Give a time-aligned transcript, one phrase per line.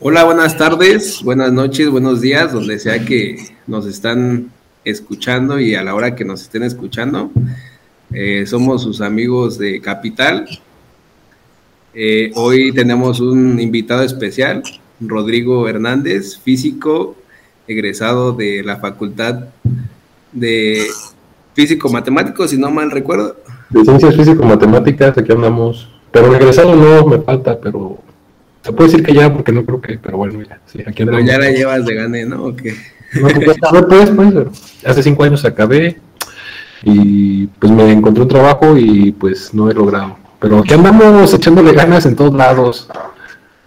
[0.00, 3.36] Hola, buenas tardes, buenas noches, buenos días, donde sea que
[3.66, 4.52] nos están
[4.84, 7.32] escuchando y a la hora que nos estén escuchando.
[8.12, 10.46] Eh, somos sus amigos de Capital.
[11.94, 14.62] Eh, hoy tenemos un invitado especial,
[15.00, 17.16] Rodrigo Hernández, físico,
[17.66, 19.46] egresado de la Facultad
[20.30, 20.86] de
[21.54, 23.36] Físico Matemático, si no mal recuerdo.
[23.70, 25.90] De Ciencias Físico Matemáticas, aquí andamos.
[26.12, 27.98] Pero egresado no me falta, pero
[28.62, 31.20] se puede decir que ya, porque no creo que, pero bueno, ya, sí, aquí Pero
[31.20, 32.44] ya la llevas de gane, ¿no?
[32.44, 32.74] ¿O qué?
[33.14, 35.98] No, pues, pues, pues, hace cinco años acabé
[36.82, 40.18] y pues me encontré un trabajo y pues no he logrado.
[40.40, 42.88] Pero aquí andamos echándole ganas en todos lados.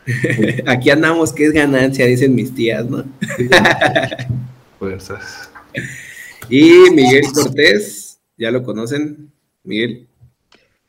[0.67, 3.03] aquí andamos, que es ganancia, dicen mis tías, ¿no?
[4.79, 5.49] Fuerzas.
[6.49, 9.31] y Miguel Cortés, ¿ya lo conocen?
[9.63, 10.07] Miguel.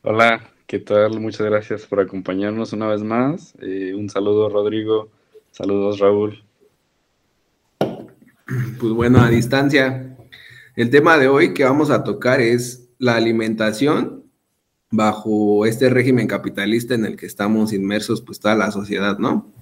[0.03, 1.19] Hola, ¿Qué tal?
[1.19, 3.53] Muchas gracias por acompañarnos una vez más.
[3.61, 5.07] Eh, un saludo, Rodrigo.
[5.51, 6.43] Saludos, Raúl.
[7.77, 10.17] Pues bueno, a distancia.
[10.75, 14.23] El tema de hoy que vamos a tocar es la alimentación
[14.89, 19.53] bajo este régimen capitalista en el que estamos inmersos, pues toda la sociedad, ¿no?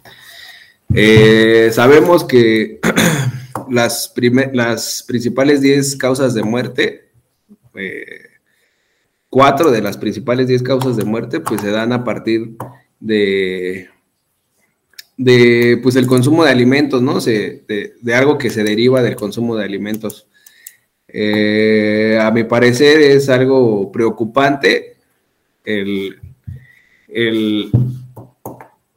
[0.93, 2.79] Eh, sabemos que
[3.69, 4.13] las,
[4.53, 7.09] las principales 10 causas de muerte
[7.75, 8.30] eh,
[9.31, 12.57] cuatro de las principales diez causas de muerte pues se dan a partir
[12.99, 13.87] de,
[15.17, 17.19] de pues el consumo de alimentos, ¿no?
[17.19, 20.27] de, algo que se deriva del consumo de alimentos.
[21.07, 24.97] Eh, a mi parecer es algo preocupante
[25.63, 26.19] el,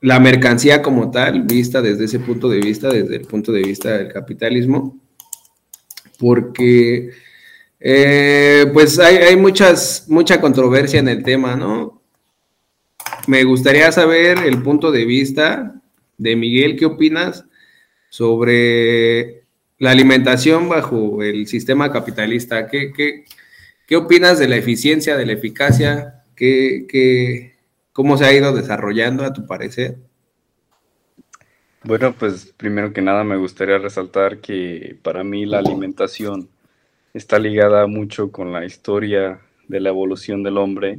[0.00, 3.96] la mercancía como tal, vista desde ese punto de vista, desde el punto de vista
[3.96, 4.98] del capitalismo,
[6.18, 7.10] porque
[7.86, 12.00] eh, pues hay, muchas, mucha controversia en el tema, ¿no?
[13.26, 15.82] Me gustaría saber el punto de vista
[16.16, 17.44] de Miguel, ¿qué opinas
[18.08, 19.44] sobre
[19.76, 22.68] la alimentación bajo el sistema capitalista?
[22.68, 22.90] ¿Qué,
[23.86, 26.22] qué, opinas de la eficiencia, de la eficacia?
[26.34, 27.52] ¿Qué,
[27.92, 29.98] cómo se ha ido desarrollando a tu parecer?
[31.82, 36.48] Bueno, pues primero que nada me gustaría resaltar que para mí la alimentación
[37.14, 40.98] está ligada mucho con la historia de la evolución del hombre,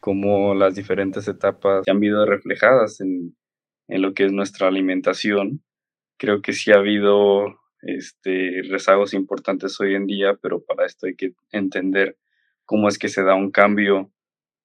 [0.00, 3.36] como las diferentes etapas han habido reflejadas en,
[3.88, 5.62] lo que es nuestra alimentación.
[6.18, 11.14] Creo que sí ha habido este, rezagos importantes hoy en día, pero para esto hay
[11.14, 12.16] que entender
[12.64, 14.10] cómo es que se da un cambio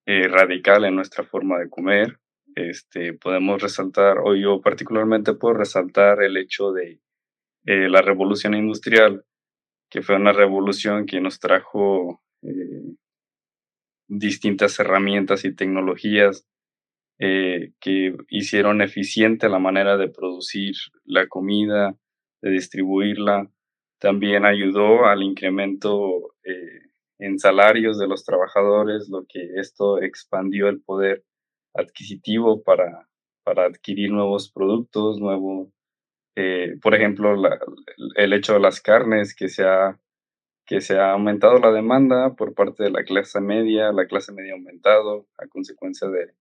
[0.05, 2.19] eh, radical en nuestra forma de comer.
[2.55, 7.01] Este, podemos resaltar, o yo particularmente puedo resaltar el hecho de
[7.65, 9.25] eh, la revolución industrial,
[9.97, 12.93] que fue una revolución que nos trajo eh,
[14.07, 16.45] distintas herramientas y tecnologías
[17.17, 21.97] eh, que hicieron eficiente la manera de producir la comida,
[22.43, 23.49] de distribuirla.
[23.97, 30.79] También ayudó al incremento eh, en salarios de los trabajadores, lo que esto expandió el
[30.79, 31.23] poder
[31.73, 33.09] adquisitivo para,
[33.43, 35.69] para adquirir nuevos productos, nuevos
[36.39, 37.33] eh, por ejemplo,
[38.15, 39.99] el hecho de las carnes, que se, ha,
[40.67, 44.53] que se ha aumentado la demanda por parte de la clase media, la clase media
[44.53, 46.35] ha aumentado a consecuencia de,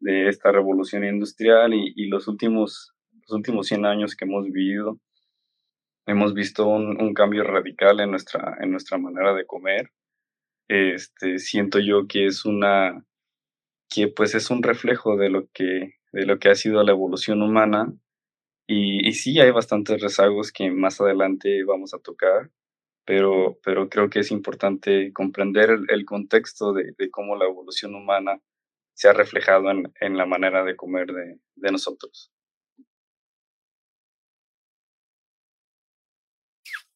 [0.00, 4.98] de esta revolución industrial y, los, últimos, los últimos 100 años que hemos vivido,
[6.06, 9.92] hemos visto un, un, cambio radical en nuestra, en nuestra manera de comer.
[10.66, 13.06] Este, siento yo que es una,
[13.88, 17.40] que pues es un reflejo de lo que, de lo que ha sido la evolución
[17.40, 17.94] humana
[18.70, 22.50] y, sí, hay bastantes rezagos que más adelante vamos a tocar,
[23.06, 28.42] pero, pero creo que es importante comprender el, contexto de, cómo la evolución humana
[28.92, 32.30] se ha reflejado en, en la manera de comer de, de nosotros.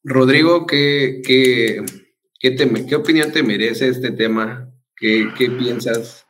[0.05, 1.83] Rodrigo, ¿qué, qué,
[2.39, 4.69] qué, te, ¿qué opinión te merece este tema?
[4.95, 6.27] ¿Qué, ¿Qué, piensas?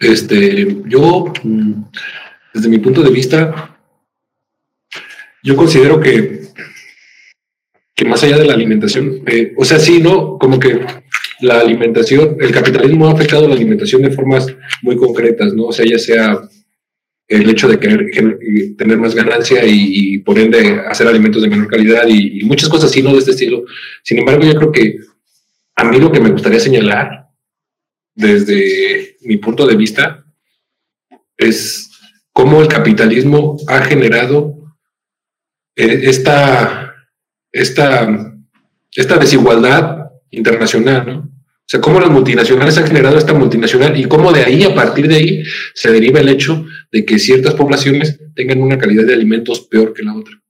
[0.00, 1.84] Este, yo, mm,
[2.54, 3.75] desde mi punto de vista,
[5.46, 6.40] yo considero que,
[7.94, 10.38] que más allá de la alimentación, eh, o sea, sí, ¿no?
[10.38, 10.80] Como que
[11.40, 14.48] la alimentación, el capitalismo ha afectado la alimentación de formas
[14.82, 15.66] muy concretas, ¿no?
[15.66, 16.36] O sea, ya sea
[17.28, 18.10] el hecho de querer
[18.76, 23.00] tener más ganancia y, por ende hacer alimentos de menor calidad y, muchas cosas así,
[23.00, 23.12] ¿no?
[23.12, 23.62] De este estilo.
[24.02, 24.98] Sin embargo, yo creo que
[25.76, 27.28] a mí lo que me gustaría señalar
[28.16, 30.24] desde mi punto de vista
[31.36, 31.92] es
[32.32, 34.55] cómo el capitalismo ha generado
[35.76, 36.94] esta,
[37.52, 38.34] esta,
[38.94, 41.36] esta desigualdad internacional, ¿no?
[41.66, 45.08] O sea, cómo las multinacionales han generado esta multinacional y cómo de ahí, a partir
[45.08, 45.42] de ahí,
[45.74, 50.04] se deriva el hecho de que ciertas poblaciones tengan una calidad de alimentos peor que
[50.04, 50.40] la otra.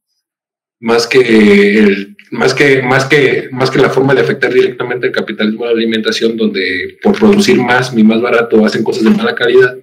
[0.79, 5.65] Más que más que, más que, más que la forma de afectar directamente el capitalismo
[5.65, 9.75] de la alimentación, donde por producir más y más barato hacen cosas de mala calidad,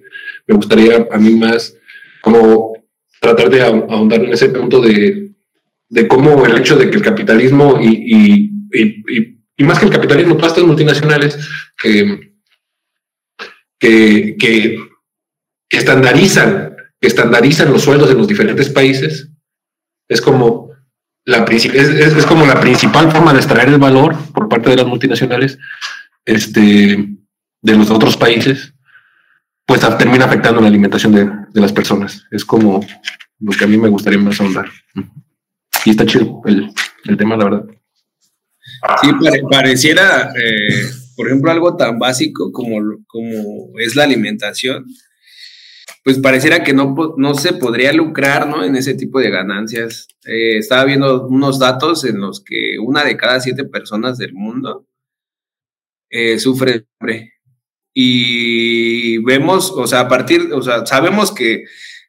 [0.46, 1.76] me gustaría a mí más
[2.20, 2.74] como
[3.20, 5.23] tratar de ahondar en ese punto de,
[5.94, 10.34] de cómo el hecho de que el capitalismo y, y, y, más que el capitalismo,
[10.34, 11.38] todas estas multinacionales
[11.80, 12.34] que,
[13.78, 14.78] que, que,
[15.70, 19.30] estandarizan, estandarizan los sueldos de los diferentes países,
[20.08, 20.72] es como
[21.24, 24.86] la, es, es, como la principal forma de extraer el valor por parte de las
[24.86, 25.60] multinacionales
[26.24, 27.08] este,
[27.62, 28.74] de los otros países,
[29.64, 32.26] pues termina afectando la alimentación de, de las personas.
[32.32, 32.84] Es como
[33.38, 34.68] lo que a mí me gustaría más ahondar.
[35.84, 36.70] Y está chido el,
[37.04, 37.64] el tema, la verdad.
[39.02, 39.08] Sí,
[39.50, 40.74] pareciera, eh,
[41.16, 42.76] por ejemplo, algo tan básico como,
[43.06, 44.86] como es la alimentación,
[46.02, 48.62] pues pareciera que no, no se podría lucrar ¿no?
[48.64, 50.08] en ese tipo de ganancias.
[50.26, 54.86] Eh, estaba viendo unos datos en los que una de cada siete personas del mundo
[56.10, 57.32] eh, sufre hambre.
[57.94, 61.64] Y vemos, o sea, a partir, o sea, sabemos que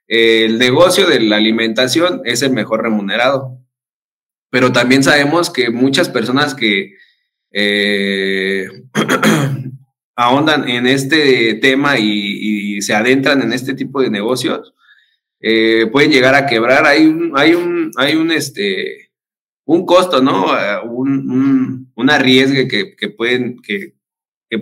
[0.07, 3.65] el negocio de la alimentación es el mejor remunerado
[4.56, 6.96] pero también sabemos que muchas personas que
[7.52, 8.69] eh,
[10.16, 14.74] ahondan en este tema y, se adentran en este tipo de negocios,
[15.42, 16.86] eh, pueden llegar a quebrar.
[16.86, 19.12] Hay un, hay un, hay un, este,
[19.66, 20.48] un costo, ¿no?
[20.86, 23.94] Un, un, arriesgue que, pueden, que,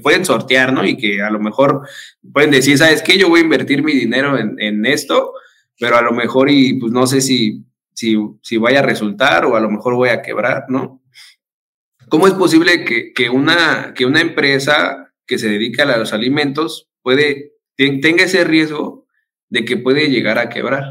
[0.01, 0.83] pueden sortear, ¿no?
[0.83, 1.87] Y que a lo mejor
[2.33, 3.19] pueden decir, ¿sabes qué?
[3.19, 5.33] Yo voy a invertir mi dinero en, en esto,
[5.79, 7.63] pero a lo mejor y pues no sé si
[7.93, 11.01] si, si vaya a resultar o a lo mejor voy a quebrar, ¿no?
[12.09, 17.53] ¿Cómo es posible que, una, que una empresa que se dedica a los alimentos puede,
[17.75, 19.07] tenga ese riesgo
[19.49, 20.83] de que puede llegar a quebrar?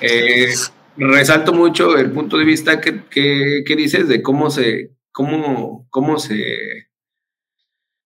[0.00, 0.54] Eh,
[0.96, 6.88] resalto mucho el punto de vista que, que, dices de cómo se, cómo, cómo se,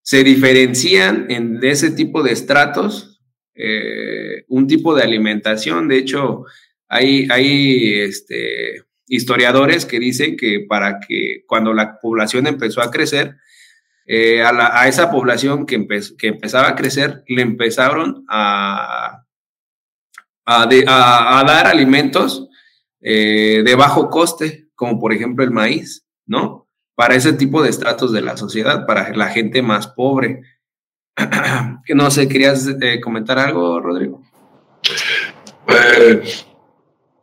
[0.03, 3.21] se diferencian en ese tipo de estratos
[3.55, 5.89] eh, un tipo de alimentación.
[5.89, 6.45] De hecho,
[6.89, 13.37] hay, hay este, historiadores que dicen que para que cuando la población empezó a crecer,
[14.07, 15.87] eh, a, esa población que,
[16.19, 19.25] que, empezaba a crecer, le empezaron a,
[20.45, 20.67] a,
[21.47, 22.49] dar alimentos
[23.01, 26.69] eh, de bajo coste, como por ejemplo el maíz, ¿no?
[26.95, 30.43] Para ese tipo de estratos de la sociedad, para la gente más pobre.
[31.87, 34.23] que no sé, ¿querías eh, comentar algo, Rodrigo?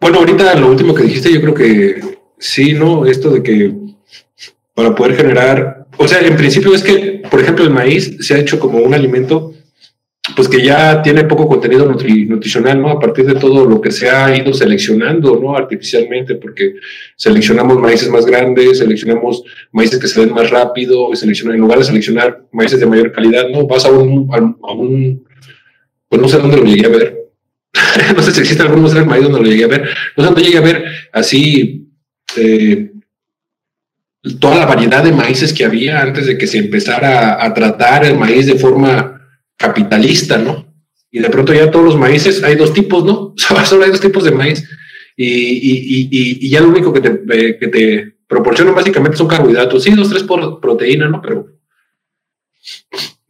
[0.02, 2.02] Bueno, ahorita lo último que dijiste, yo creo que
[2.40, 3.06] sí, ¿no?
[3.06, 3.72] Esto de que
[4.74, 8.40] para poder generar, o sea, en principio es que, por ejemplo, el maíz se ha
[8.40, 9.54] hecho como un alimento,
[10.36, 12.90] pues que ya tiene poco contenido nutricional, ¿no?
[12.90, 15.56] A partir de todo lo que se ha ido seleccionando, ¿no?
[15.56, 16.78] Artificialmente, porque
[17.16, 22.42] seleccionamos maíces más grandes, seleccionamos maíces que se ven más rápido, en lugar de seleccionar
[22.52, 23.68] maíces de mayor calidad, ¿no?
[23.68, 25.28] Vas a un, a un
[26.10, 27.21] pues no sé dónde lo llegué a ver,
[28.16, 30.44] no sé si existe algún del maíz donde lo llegué a ver, no sé dónde
[30.44, 31.90] llegué a ver así
[32.36, 32.92] eh,
[34.40, 38.18] toda la variedad de maíces que había antes de que se empezara a, tratar el
[38.18, 39.20] maíz de forma
[39.58, 40.72] capitalista, ¿no?
[41.10, 43.34] Y de pronto ya todos los maíces, hay dos tipos, ¿no?
[43.66, 44.68] Solo hay dos tipos de maíz.
[45.18, 49.84] Y, ya lo único que te, eh, que te proporcionan básicamente son carbohidratos.
[49.84, 51.22] Sí, dos, tres por proteína, ¿no?
[51.22, 51.48] Pero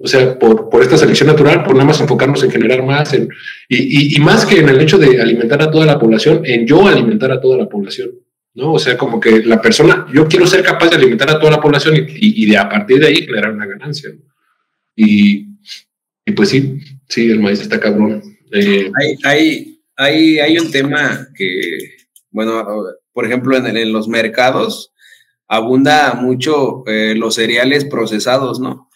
[0.03, 3.29] o sea, por, por, esta selección natural, por nada más enfocarnos en generar más, en,
[3.70, 6.88] y, y, más que en el hecho de alimentar a toda la población, en yo
[6.88, 8.12] alimentar a toda la población,
[8.53, 8.74] ¿no?
[8.74, 11.62] O sea, como que la persona, yo quiero ser capaz de alimentar a toda la
[11.62, 14.10] población y, y de a partir de ahí generar una ganancia.
[14.96, 15.48] Y,
[16.25, 18.22] y, pues sí, sí, el maíz está cabrón.
[18.51, 21.62] Eh, hay, hay, hay, hay, un tema que,
[22.31, 22.65] bueno,
[23.13, 24.91] por ejemplo, en, en los mercados
[25.48, 28.89] abunda mucho eh, los cereales procesados, ¿no?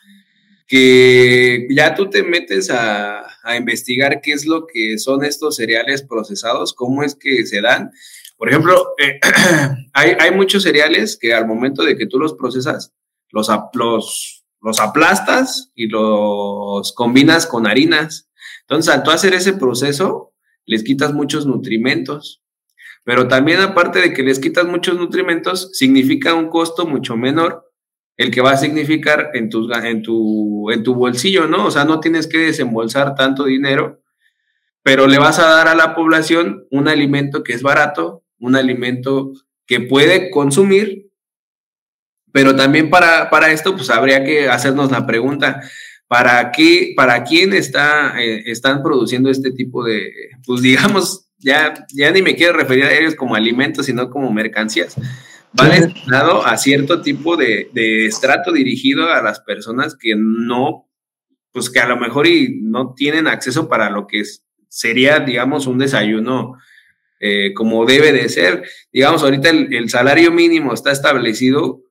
[0.67, 3.21] Que ya tú te metes a,
[3.57, 7.91] investigar qué es lo que son estos cereales procesados, cómo es que se dan.
[8.37, 9.19] Por ejemplo, eh,
[9.93, 12.91] hay, muchos cereales que al momento de que tú los procesas,
[13.29, 18.27] los, los, los aplastas y los combinas con harinas.
[18.61, 20.33] Entonces, al tú hacer ese proceso,
[20.65, 22.41] les quitas muchos nutrimentos.
[23.03, 27.64] Pero también aparte de que les quitas muchos nutrimentos, significa un costo mucho menor
[28.17, 29.49] el que va a significar en,
[29.83, 31.65] en, tu, en tu bolsillo, ¿no?
[31.65, 34.01] O sea, no tienes que desembolsar tanto dinero,
[34.83, 39.33] pero le vas a dar a la población un alimento que es barato, un alimento
[39.65, 41.09] que puede consumir,
[42.31, 45.61] Pero también para, para esto, pues habría que hacernos la pregunta,
[46.07, 50.11] ¿para qué, para quién está, eh, están produciendo este tipo de,
[50.45, 54.95] pues digamos, ya, ya ni me quiero referir a ellos como alimentos, sino como mercancías?
[55.59, 60.89] Va destinado a cierto tipo de, de estrato dirigido a las personas que no,
[61.51, 64.23] pues que a lo mejor y no tienen acceso para lo que
[64.67, 66.57] sería, digamos, un desayuno
[67.19, 68.63] eh, como debe de ser.
[68.91, 71.81] Digamos, ahorita el, salario mínimo está establecido,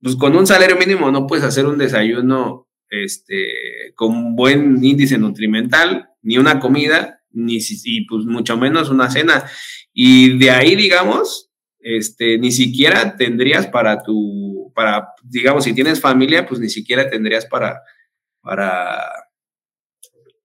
[0.00, 6.10] pues con un salario mínimo no puedes hacer un desayuno este, con buen índice nutrimental,
[6.22, 9.44] ni una comida, ni y pues mucho menos una cena.
[9.92, 11.47] Y de ahí, digamos,
[11.80, 17.46] este, ni siquiera tendrías para tu, para, digamos, si tienes familia, pues ni siquiera tendrías
[17.46, 17.82] para,
[18.40, 19.02] para,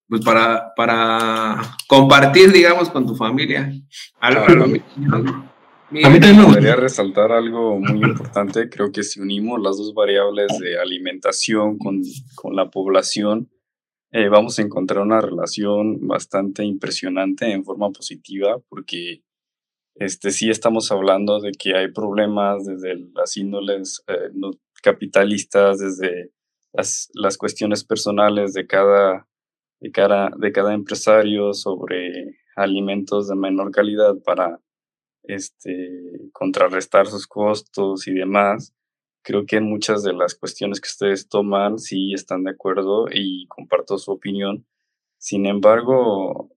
[0.07, 3.71] pues para, para compartir, digamos, con tu familia.
[4.19, 8.69] Algo, a mí, también me gustaría resaltar algo muy importante.
[8.69, 12.01] Creo que si unimos las dos variables de alimentación con,
[12.35, 13.49] con la población,
[14.11, 19.23] eh, vamos a encontrar una relación bastante impresionante en forma positiva, porque
[19.95, 24.29] este, sí estamos hablando de que hay problemas desde las índoles eh,
[24.81, 26.31] capitalistas, desde
[26.73, 29.27] las, las cuestiones personales de cada
[29.83, 34.61] de cada, de cada empresario sobre alimentos de menor calidad para
[35.23, 38.73] este, contrarrestar sus costos y demás.
[39.23, 43.45] Creo que en muchas de las cuestiones que ustedes toman sí están de acuerdo y
[43.47, 44.65] comparto su opinión.
[45.17, 46.49] Sin embargo,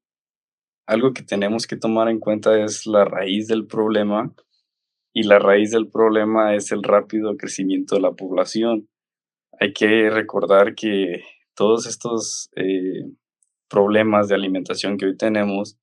[0.86, 4.32] algo que tenemos que tomar en cuenta es la raíz del problema
[5.12, 8.88] y la raíz del problema es el rápido crecimiento de la población.
[9.58, 11.22] Hay que recordar que
[11.54, 13.10] todos estos eh,
[13.68, 15.76] problemas de alimentación que hoy tenemos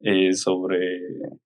[0.00, 1.00] eh, sobre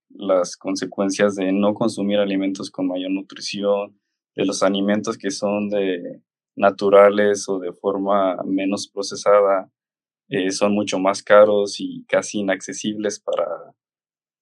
[0.09, 4.01] las consecuencias de no consumir alimentos con mayor nutrición,
[4.35, 6.23] de los alimentos que son de
[6.57, 9.71] naturales o de forma menos procesada,
[10.29, 13.75] eh, son mucho más caros y casi inaccesibles para,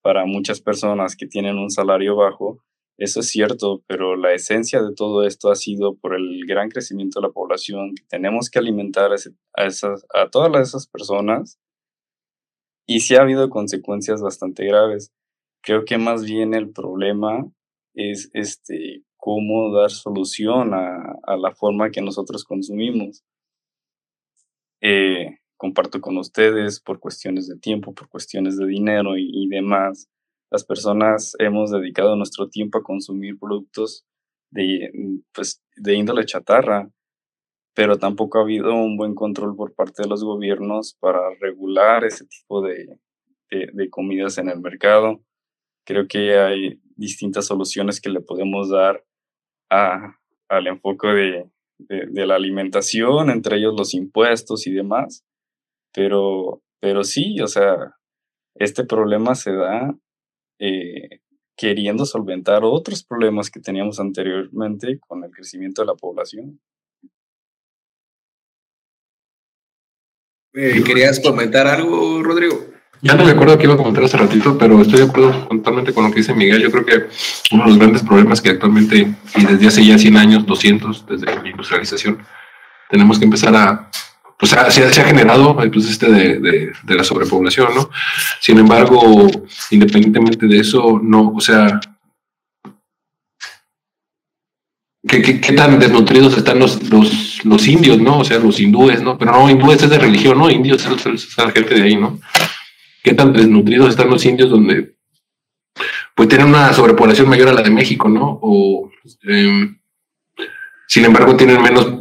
[0.03, 2.65] para muchas personas que tienen un salario bajo
[2.97, 7.21] eso es cierto, pero la esencia de todo esto ha sido por el gran crecimiento
[7.21, 7.95] de la población.
[8.09, 11.59] Tenemos que alimentar a, esas, a todas esas personas
[12.87, 15.13] y sí ha habido consecuencias bastante graves.
[15.61, 17.51] Creo que más bien el problema
[17.95, 23.25] es este, cómo dar solución a, la forma que nosotros consumimos.
[24.81, 30.09] Eh, comparto con ustedes por cuestiones de tiempo, por cuestiones de dinero y demás
[30.55, 34.07] las personas hemos dedicado nuestro tiempo a consumir productos
[34.53, 34.89] de,
[35.33, 36.89] pues, de índole chatarra,
[37.75, 42.25] pero tampoco ha habido un buen control por parte de los gobiernos para regular ese
[42.27, 43.01] tipo de,
[43.51, 45.25] de, comidas en el mercado.
[45.85, 49.05] Creo que hay distintas soluciones que le podemos dar
[49.71, 55.25] a, al enfoque de, de, la alimentación, entre ellos los impuestos y demás.
[55.95, 57.95] Pero, pero sí, o sea,
[58.55, 59.95] este problema se da
[60.59, 61.21] eh,
[61.57, 66.61] queriendo solventar otros problemas que teníamos anteriormente con el crecimiento de la población.
[70.53, 72.75] Eh, ¿Querías comentar algo, Rodrigo?
[73.03, 75.93] Ya no me acuerdo que iba a comentar hace ratito, pero estoy de acuerdo totalmente
[75.93, 76.63] con lo que dice Miguel.
[76.63, 77.07] Yo creo que
[77.53, 81.27] uno de los grandes problemas que actualmente, y desde hace ya 100 años, 200, desde
[81.27, 82.25] la industrialización,
[82.89, 83.91] tenemos que empezar a
[84.45, 87.91] pues se se ha generado pues, este de, la sobrepoblación, ¿no?
[88.41, 89.27] Sin embargo,
[89.71, 91.81] independientemente de eso, no, o sea,
[95.09, 95.23] ¿qué,
[95.57, 96.79] tan desnutridos están los,
[97.67, 98.19] indios, ¿no?
[98.19, 99.17] O sea, los hindúes, ¿no?
[99.17, 100.51] Pero no, hindúes es de religión, ¿no?
[100.51, 102.21] Indios es, la gente de ahí, ¿no?
[103.03, 104.95] ¿Qué tan desnutridos están los indios donde
[106.15, 108.39] pues tienen una sobrepoblación mayor a la de México, ¿no?
[108.43, 108.91] O,
[109.27, 109.75] eh,
[110.87, 111.95] sin embargo, tienen menos,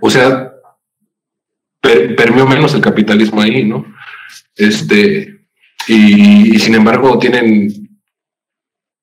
[0.00, 0.51] o sea,
[1.82, 3.84] permeó menos el capitalismo ahí, ¿no?
[4.56, 5.46] Este,
[5.88, 7.90] y, sin embargo tienen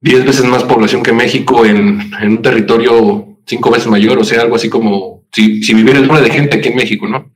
[0.02, 4.56] 10 veces más población que México en, un territorio cinco veces mayor, o sea, algo
[4.56, 7.32] así como si, si viviera el nombre de gente aquí en México, ¿no?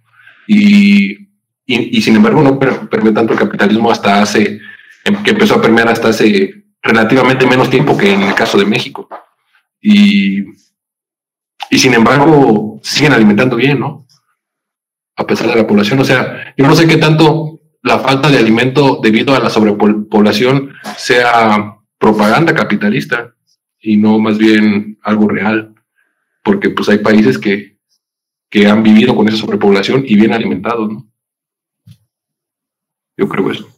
[0.47, 1.27] Y,
[1.65, 4.59] y, sin embargo no permeó tanto el capitalismo hasta hace,
[5.05, 8.65] em, que empezó a permear hasta hace relativamente menos tiempo que en el caso de
[8.65, 9.09] México.
[9.81, 10.43] Y,
[11.69, 14.05] y sin embargo siguen alimentando bien, ¿no?
[15.15, 15.99] A pesar de la población.
[15.99, 20.73] O sea, yo no sé qué tanto la falta de alimento debido a la sobrepoblación
[20.97, 23.35] sea propaganda capitalista
[23.79, 25.75] y no más bien algo real,
[26.43, 27.77] porque pues hay países que,
[28.49, 31.09] que han vivido con esa sobrepoblación y bien alimentados, ¿no?
[33.17, 33.69] Yo creo eso.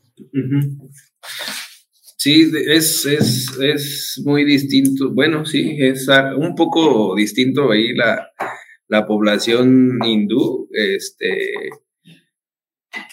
[2.17, 5.11] Sí, es, es, es muy distinto.
[5.11, 8.29] Bueno, sí, es un poco distinto ahí la,
[8.87, 10.69] la población hindú.
[10.71, 11.53] Este,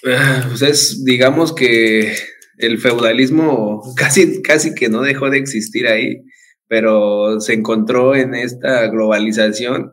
[0.06, 2.14] ah, pues es, digamos que
[2.58, 6.22] el feudalismo casi, casi que no dejó de existir ahí,
[6.68, 9.92] pero se encontró en esta globalización,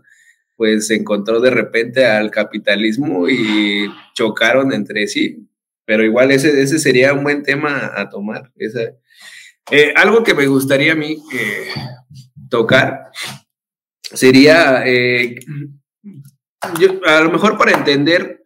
[0.55, 5.45] pues se encontró de repente al capitalismo y chocaron entre sí.
[5.85, 8.51] Pero igual ese, ese sería un buen tema a tomar.
[9.71, 11.67] Eh, algo que me gustaría a mí eh,
[12.49, 13.05] tocar
[14.13, 15.35] sería, eh,
[16.61, 18.43] a lo mejor para entender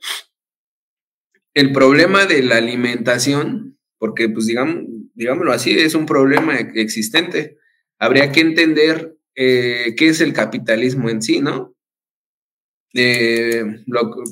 [1.53, 7.57] el problema de la alimentación, porque pues digamos, digámoslo así, es un problema existente.
[7.99, 11.75] Habría que entender qué es el capitalismo en sí, ¿no?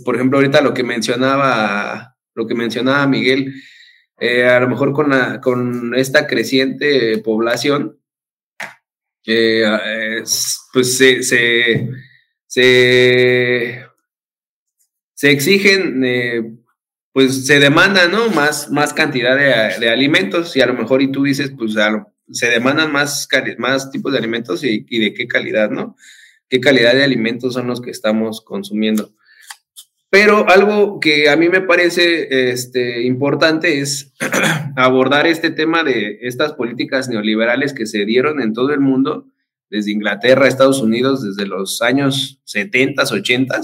[0.06, 3.54] por ejemplo, ahorita lo que mencionaba lo que mencionaba Miguel,
[4.20, 5.12] eh, a lo mejor con,
[5.42, 8.00] con esta creciente población,
[9.26, 10.24] eh,
[10.74, 11.24] pues se,
[12.48, 13.86] se,
[15.22, 16.54] exigen, eh,
[17.14, 18.30] pues se demanda, ¿no?
[18.30, 21.74] Más, más cantidad de, alimentos y a lo mejor y tú dices, pues
[22.32, 25.96] se demandan más, más tipos de alimentos y, y de qué calidad, ¿no?
[26.50, 29.14] ¿Qué calidad de alimentos son los que estamos consumiendo?
[30.12, 34.14] Pero algo que a mí me parece este, importante es
[34.76, 39.28] abordar este tema de estas políticas neoliberales que se dieron en todo el mundo,
[39.70, 43.62] desde Inglaterra, Estados Unidos, desde los años 70, 80,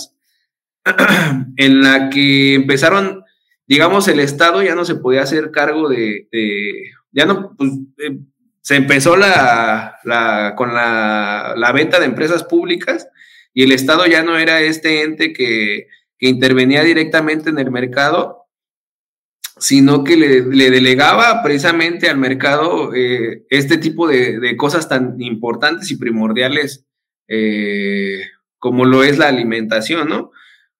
[1.58, 3.26] en la que empezaron,
[3.68, 6.30] digamos, el Estado ya no se podía hacer cargo de,
[7.12, 8.20] ya no, pues, eh,
[8.62, 13.10] se empezó la, la con la, la venta de empresas públicas
[13.54, 15.88] y el Estado ya no era este ente que
[16.18, 18.48] que intervenía directamente en el mercado,
[19.60, 25.98] sino que le, delegaba precisamente al mercado eh, este tipo de, cosas tan importantes y
[25.98, 26.86] primordiales
[27.28, 28.22] eh,
[28.60, 30.32] como lo es la alimentación, ¿no?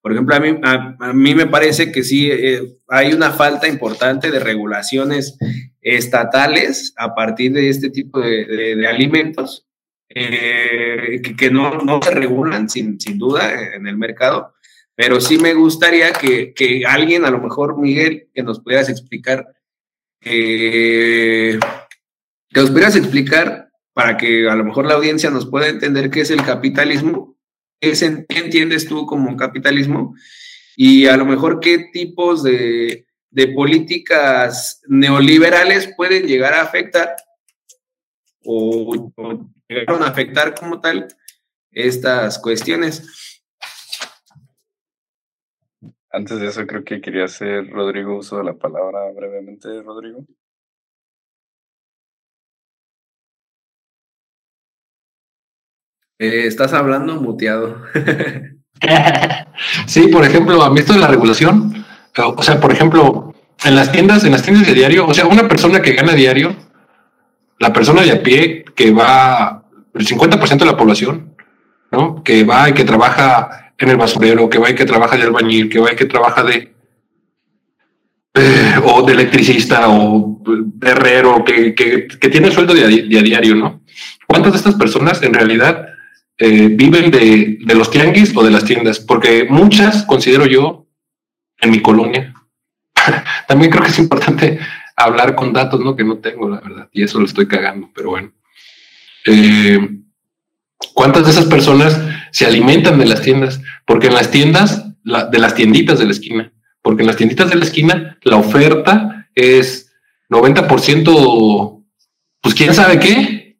[0.02, 4.32] Por ejemplo, a mí, a, mí me parece que sí eh, hay una falta importante
[4.32, 5.38] de regulaciones
[5.82, 9.68] estatales a partir de este tipo de, alimentos
[10.08, 14.54] que, no, no, se regulan sin, sin duda en el mercado
[14.98, 19.46] pero sí me gustaría que, alguien, a lo mejor Miguel, que nos pudieras explicar,
[20.20, 21.60] que
[22.56, 26.32] nos pudieras explicar para que a lo mejor la audiencia nos pueda entender qué es
[26.32, 27.38] el capitalismo,
[27.80, 27.94] qué,
[28.30, 30.16] entiendes tú como capitalismo
[30.76, 33.06] y a lo mejor qué tipos de,
[33.56, 37.16] políticas neoliberales pueden llegar a afectar
[38.44, 41.08] o, o llegaron a afectar como tal
[41.72, 43.27] estas cuestiones.
[46.18, 50.26] Antes de eso, creo que quería hacer Rodrigo uso de la palabra brevemente, Rodrigo.
[56.18, 57.84] Eh, estás hablando muteado.
[59.86, 61.86] sí, por ejemplo, a mí esto de la regulación,
[62.18, 65.48] o sea, por ejemplo, en las tiendas, en las tiendas de diario, o sea, una
[65.48, 66.56] persona que gana diario,
[67.60, 71.36] la persona de a pie que va, el 50% de la población,
[71.92, 72.24] ¿no?
[72.24, 75.70] Que va y que trabaja en el basurero, que va y que trabaja de albañil,
[75.70, 76.74] que va y que trabaja de
[78.34, 82.88] eh, o de electricista o de herrero, que, que, tiene sueldo de a,
[83.24, 83.82] diario, ¿no?
[84.28, 85.88] ¿Cuántas de estas personas en realidad
[86.38, 89.00] eh, viven de, de, los tianguis o de las tiendas?
[89.00, 90.88] Porque muchas, considero yo,
[91.60, 92.34] en mi colonia,
[93.48, 94.60] también creo que es importante
[94.96, 95.96] hablar con datos, ¿no?
[95.96, 98.32] Que no tengo, la verdad, y eso lo estoy cagando, pero bueno.
[99.26, 99.80] Eh,
[100.94, 102.00] ¿Cuántas de esas personas
[102.38, 103.60] se alimentan de las tiendas?
[103.84, 107.56] Porque en las tiendas, de las tienditas de la esquina, porque en las tienditas de
[107.56, 109.92] la esquina la oferta es
[110.30, 111.84] 90%,
[112.40, 113.58] pues quién sabe qué,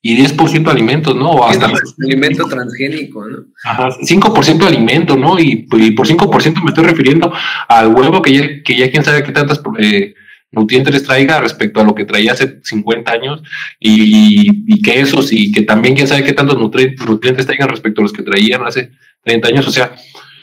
[0.00, 1.32] y 10% alimentos, ¿no?
[1.32, 1.70] O hasta
[2.02, 3.44] alimento transgénico, ¿no?
[3.62, 5.38] Ajá, 5% alimento, ¿no?
[5.38, 7.30] Y, por 5% me estoy refiriendo
[7.68, 10.14] al huevo que ya, que ya quién sabe qué tantas eh,
[10.50, 13.42] nutrientes les traiga respecto a lo que traía hace 50 años
[13.78, 18.04] y, y quesos y que también quién sabe qué tantos nutrientes, nutrientes traigan respecto a
[18.04, 18.90] los que traían hace
[19.24, 19.66] 30 años.
[19.66, 19.94] O sea,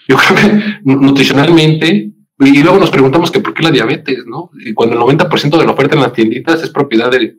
[0.08, 4.52] yo creo que nutricionalmente, y luego nos preguntamos que por qué la diabetes, ¿no?
[4.60, 7.38] Y cuando el 90% de la oferta en las tienditas es propiedad de,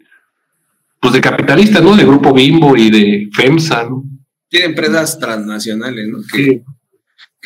[1.01, 1.95] pues de capitalistas, ¿no?
[1.97, 4.05] De Grupo Bimbo y de FEMSA, ¿no?
[4.49, 6.19] Tiene empresas transnacionales, ¿no?
[6.33, 6.63] Que,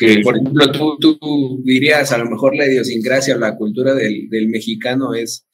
[0.05, 4.29] que por ejemplo, tú, tú, dirías, a lo mejor la idiosincrasia o la cultura del,
[4.29, 5.47] del mexicano es,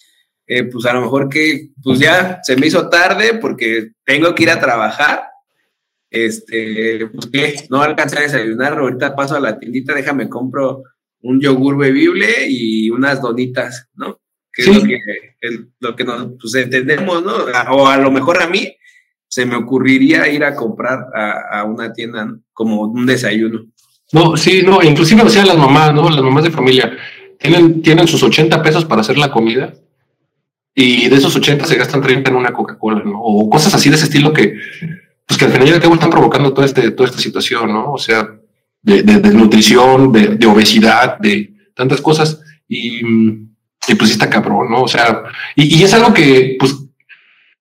[0.47, 4.43] eh, pues a lo mejor que, pues ya se me hizo tarde porque tengo que
[4.43, 5.23] ir a trabajar,
[6.09, 10.83] este, pues que no alcancé a desayunar, ahorita paso a la tiendita, déjame compro
[11.21, 14.19] un yogur bebible y unas donitas, ¿no?
[14.57, 14.99] que es lo que,
[15.79, 17.33] lo que nos pues, entendemos, ¿no?
[17.71, 18.75] O a lo mejor a mí
[19.27, 23.67] se me ocurriría ir a comprar a, una tienda como un desayuno.
[24.11, 26.09] No, sí, no, inclusive, o sea, las mamás, ¿no?
[26.09, 26.95] Las mamás de familia
[27.39, 29.73] tienen, tienen sus 80 pesos para hacer la comida
[30.73, 33.19] y de esos 80 se gastan 30 en una Coca-Cola, ¿no?
[33.19, 34.55] O cosas así de ese estilo que,
[35.25, 37.93] pues que al final y al están provocando toda, este, toda esta situación, ¿no?
[37.93, 38.29] O sea,
[38.81, 42.41] de, de, de, de, obesidad, de tantas cosas.
[42.67, 43.01] Y,
[43.87, 44.83] y pues está cabrón, ¿no?
[44.83, 45.23] O sea,
[45.55, 46.75] y, y es algo que, pues,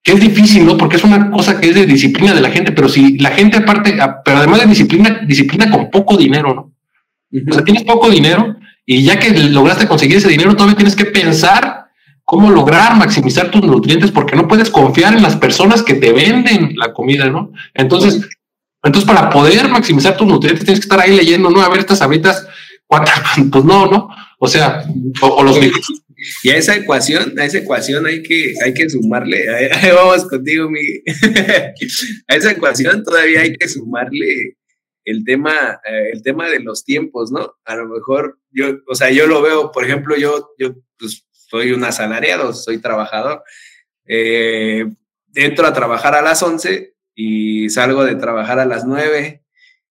[0.06, 0.76] que es difícil, ¿no?
[0.78, 3.56] Porque es una cosa que es de disciplina de la gente, pero si la gente
[3.56, 6.72] aparte, pero además de disciplina, disciplina con poco dinero, ¿no?
[7.50, 8.54] O sea, tienes poco dinero
[8.86, 11.86] y ya que lograste conseguir ese dinero, todavía tienes que pensar
[12.22, 16.74] cómo lograr maximizar tus nutrientes porque no puedes confiar en las personas que te venden
[16.76, 17.50] la comida, ¿no?
[17.74, 18.28] Entonces,
[18.84, 21.60] entonces para poder maximizar tus nutrientes tienes que estar ahí leyendo, ¿no?
[21.62, 22.46] A ver estas abritas,
[22.86, 24.08] cuántas, pues no, ¿no?
[24.38, 24.84] O sea,
[25.20, 25.58] o, los
[26.42, 29.46] y a esa ecuación, a esa ecuación hay que, hay que sumarle,
[29.94, 31.02] vamos contigo, Miguel.
[32.28, 34.56] a esa ecuación todavía hay que sumarle
[35.04, 37.54] el tema, eh, el tema de los tiempos, ¿no?
[37.64, 41.72] A lo mejor yo, o sea, yo lo veo, por ejemplo, yo, yo pues, soy
[41.72, 43.42] un asalariado, soy trabajador.
[44.06, 44.86] Eh,
[45.34, 49.42] entro a trabajar a las 11 y salgo de trabajar a las 9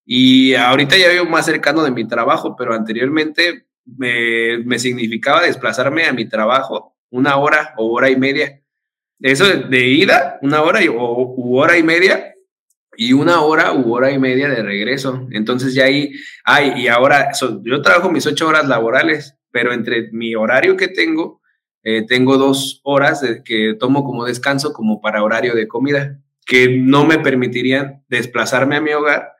[0.05, 6.13] y ahorita ya vivo más cercano de mi trabajo, pero anteriormente me, significaba desplazarme a
[6.13, 8.61] mi trabajo una hora o hora y media.
[9.19, 12.33] Eso de ida, una hora o u hora y media,
[12.97, 15.27] y una hora u hora y media de regreso.
[15.31, 17.31] Entonces ya ahí, ay, y ahora
[17.63, 21.41] yo trabajo mis ocho horas laborales, pero entre mi horario que tengo,
[21.83, 27.05] eh, tengo dos horas que tomo como descanso, como para horario de comida, que no
[27.05, 29.33] me permitirían desplazarme a mi hogar,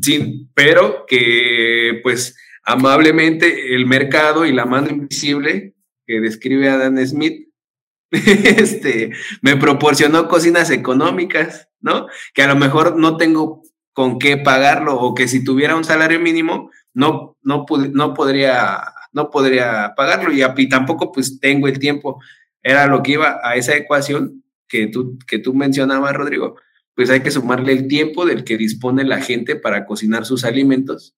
[0.00, 5.74] sin, pero que pues amablemente el mercado y la mano invisible
[6.06, 7.48] que describe Adam Smith,
[8.10, 12.06] este, me proporcionó cocinas económicas, ¿no?
[12.34, 16.20] Que a lo mejor no tengo con qué pagarlo o que si tuviera un salario
[16.20, 22.20] mínimo no, no, no, podría, no podría pagarlo y, y, tampoco pues tengo el tiempo.
[22.62, 26.56] Era lo que iba a esa ecuación que tú, que tú mencionabas, Rodrigo.
[26.94, 31.16] Pues hay que sumarle el tiempo del que dispone la gente para cocinar sus alimentos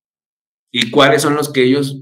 [0.75, 1.99] y cuáles son los que ellos...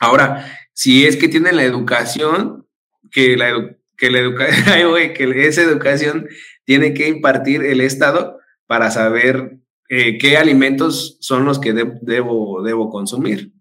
[0.00, 2.66] Ahora, si es que tienen la educación,
[3.10, 4.20] que la, que la
[5.14, 6.26] que esa educación
[6.64, 9.58] tiene que impartir el Estado para saber
[9.90, 13.52] eh, qué alimentos son los que debo, debo consumir.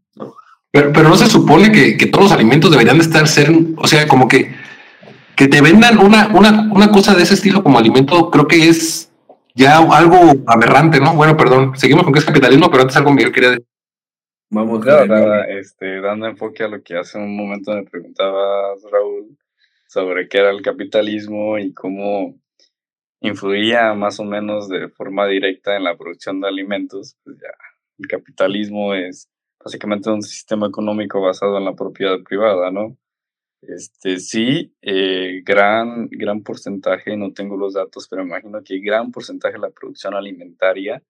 [0.71, 4.07] Pero, pero no se supone que, que, todos los alimentos deberían estar ser, o sea,
[4.07, 4.55] como que,
[5.35, 9.11] que te vendan una, una, una cosa de ese estilo como alimento, creo que es
[9.55, 11.15] ya algo aberrante, ¿no?
[11.15, 13.65] Bueno, perdón, seguimos con que es capitalismo, pero antes algo Miguel quería decir.
[14.49, 19.37] Vamos nada, este, dando enfoque a lo que hace un momento me preguntabas, Raúl,
[19.89, 22.39] sobre qué era el capitalismo y cómo
[23.19, 27.49] influía más o menos de forma directa en la producción de alimentos, pues ya,
[27.99, 29.29] el capitalismo es
[29.61, 32.95] básicamente un sistema económico basado en la propiedad privada, ¿no?
[33.61, 39.55] Este, sí, eh, gran, gran porcentaje, no tengo los datos, pero imagino que gran porcentaje
[39.55, 41.03] de la producción alimentaria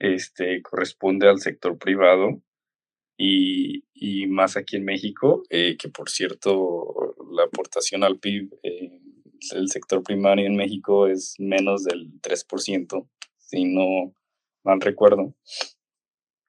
[0.00, 2.42] este, corresponde al sector privado
[3.16, 9.00] y, y más aquí en México, eh, que por cierto, la aportación al PIB eh,
[9.52, 14.14] del sector primario en México es menos del 3%, si no
[14.64, 15.34] mal recuerdo.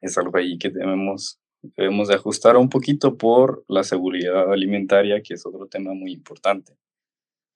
[0.01, 5.35] Es algo ahí que debemos, debemos de ajustar un poquito por la seguridad alimentaria, que
[5.35, 6.77] es otro tema muy importante.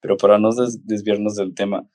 [0.00, 0.50] Pero para no
[0.84, 1.88] desviarnos del tema,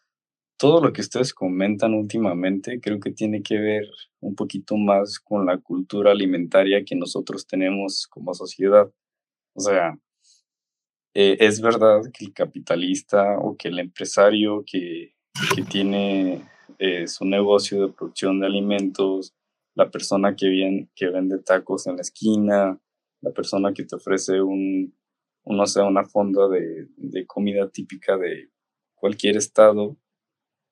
[0.57, 3.83] todo lo que ustedes comentan últimamente creo que tiene que ver
[4.19, 8.91] un poquito más con la cultura alimentaria que nosotros tenemos como sociedad.
[9.53, 9.97] O sea,
[11.13, 15.13] eh, es verdad que el capitalista o que el empresario que,
[15.55, 16.41] que tiene
[16.79, 19.33] eh, su negocio de producción de alimentos,
[19.75, 22.79] la persona que, que vende tacos en la esquina,
[23.21, 24.95] la persona que te ofrece un,
[25.43, 28.49] una fonda de, de comida típica de
[28.95, 29.97] cualquier estado,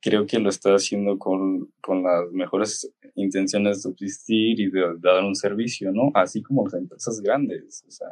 [0.06, 5.24] creo que lo está haciendo con, con las mejores intenciones de subsistir y de, dar
[5.24, 6.12] un servicio, ¿no?
[6.14, 7.84] Así como las empresas grandes.
[7.88, 8.08] O sea,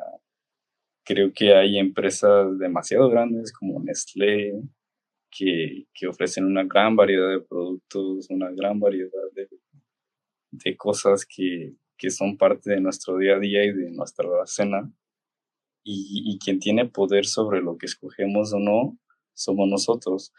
[1.06, 4.60] creo que hay empresas demasiado grandes como Nestlé,
[5.30, 9.48] que, que ofrecen una gran variedad de productos, una gran variedad de,
[10.50, 14.92] de cosas que, que son parte de nuestro día a día y de nuestra cena.
[15.84, 18.98] Y, y quien tiene poder sobre lo que escogemos o no,
[19.36, 20.34] somos nosotros.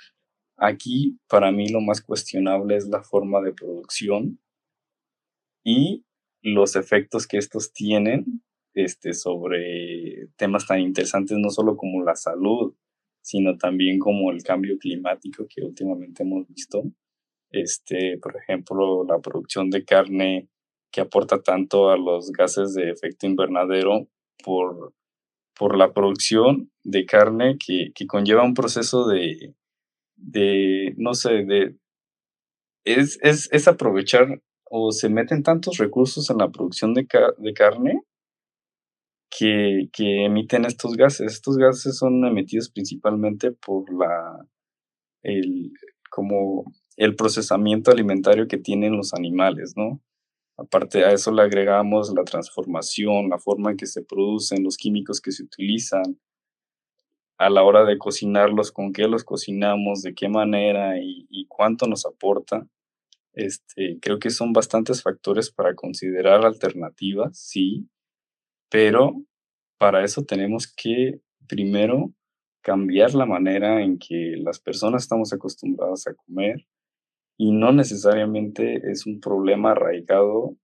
[0.57, 4.38] Aquí para mí lo más cuestionable es la forma de producción
[5.64, 6.05] y
[6.43, 8.43] los efectos que estos tienen
[8.75, 12.75] este, sobre temas tan interesantes, no solo como la salud,
[13.23, 16.83] sino también como el cambio climático que últimamente hemos visto.
[17.51, 20.49] Este, por ejemplo, la producción de carne
[20.93, 24.09] que aporta tanto a los gases de efecto invernadero
[24.45, 24.93] por,
[25.57, 29.55] por la producción de carne que, que conlleva un proceso de,
[30.25, 31.77] de no sé, de...
[32.85, 37.07] Es, es, es aprovechar o se meten tantos recursos en la producción de,
[37.39, 38.03] de carne
[39.31, 41.33] que, que, emiten estos gases.
[41.33, 44.47] Estos gases son emitidos principalmente por la
[45.23, 45.73] el,
[46.11, 46.65] como
[46.97, 50.01] el procesamiento alimentario que tienen los animales, ¿no?
[50.57, 55.21] Aparte a eso le agregamos la transformación, la forma en que se producen, los químicos
[55.21, 56.21] que se utilizan,
[57.45, 62.07] a la hora de cocinarlos, con qué los cocinamos, de qué manera y, cuánto nos
[62.07, 62.67] aporta.
[63.35, 67.87] Este, creo que son bastantes factores para considerar alternativas, sí,
[68.71, 69.23] pero
[69.79, 72.15] para eso tenemos que primero
[72.63, 76.67] cambiar la manera en que las personas estamos acostumbradas a comer
[77.37, 80.57] y no necesariamente es un problema arraigado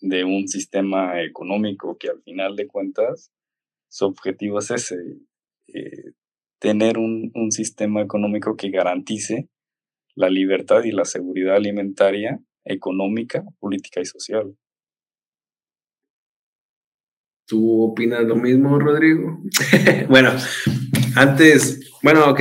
[0.00, 3.32] de un sistema económico que al final de cuentas
[3.88, 4.96] su objetivo es ese,
[5.68, 6.12] eh,
[6.58, 9.48] tener un, un sistema económico que garantice
[10.14, 14.54] la libertad y la seguridad alimentaria, económica, política y social.
[17.46, 19.40] ¿Tú opinas lo mismo, Rodrigo?
[20.08, 20.32] bueno,
[21.16, 22.40] antes, bueno, ok.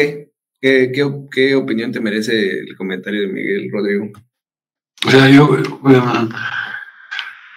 [0.59, 0.91] ¿Qué,
[1.31, 4.09] ¿Qué, opinión te merece el comentario de Miguel, Rodrigo?
[5.05, 5.55] O sea, yo,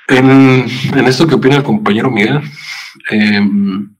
[0.08, 2.40] en, en, esto que opina el compañero Miguel,
[3.10, 3.96] em,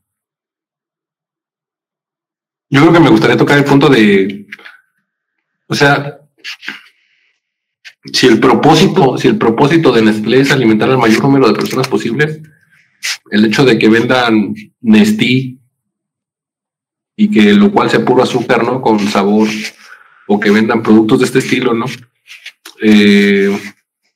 [2.71, 4.47] yo creo que me gustaría tocar el punto de
[5.71, 6.19] o sea,
[8.13, 11.87] si el propósito, si el propósito de Nestlé es alimentar al mayor número de personas
[11.87, 12.43] posible,
[13.31, 15.61] el hecho de que vendan Nestí
[17.17, 18.83] y que lo cual sea puro azúcar, ¿no?
[18.83, 19.47] Con sabor,
[20.27, 21.87] o que vendan productos de este estilo, ¿no?
[22.83, 23.57] Eh,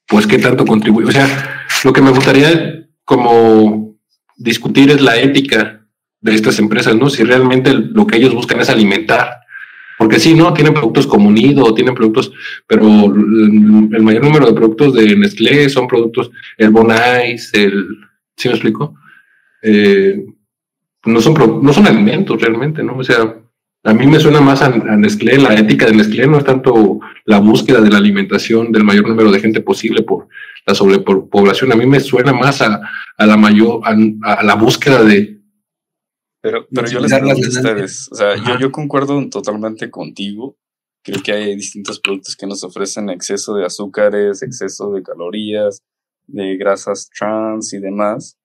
[0.08, 1.06] pues qué tanto contribuye.
[1.06, 3.96] O sea, lo que me gustaría como
[4.36, 5.83] discutir es la ética
[6.24, 7.10] de estas empresas, ¿no?
[7.10, 9.44] Si realmente lo que ellos buscan es alimentar
[9.98, 10.52] porque sí, ¿no?
[10.52, 12.32] Tienen productos como Nido, tienen productos,
[12.66, 17.86] pero el mayor número de productos de Nestlé son productos, el Bonais, el,
[18.36, 18.96] ¿sí me explico?
[19.62, 20.24] Eh,
[21.04, 22.96] no, son, no son alimentos realmente, ¿no?
[22.96, 23.36] O sea,
[23.84, 27.38] a mí me suena más a, Nestlé, la ética de Nestlé no es tanto la
[27.38, 30.28] búsqueda de la alimentación del mayor número de gente posible por
[30.66, 32.80] la sobrepoblación, a mí me suena más a,
[33.18, 35.43] la mayor, a la búsqueda de,
[36.44, 40.58] pero, pero yo les pregunto a ustedes, o sea, yo, yo concuerdo totalmente contigo.
[41.02, 45.82] Creo que hay distintos productos que nos ofrecen exceso de azúcares, exceso de calorías,
[46.26, 48.36] de grasas trans y demás.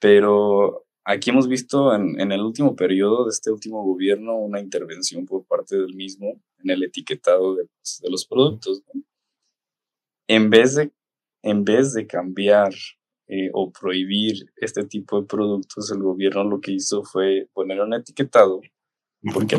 [0.00, 5.24] Pero aquí hemos visto en, en, el último periodo de este último gobierno una intervención
[5.24, 8.82] por parte del mismo en el etiquetado de, de los productos.
[10.26, 10.90] En, vez de,
[11.44, 12.72] en vez de cambiar
[13.28, 17.94] eh, o prohibir este tipo de productos, el gobierno lo que hizo fue poner un
[17.94, 18.60] etiquetado,
[19.32, 19.56] porque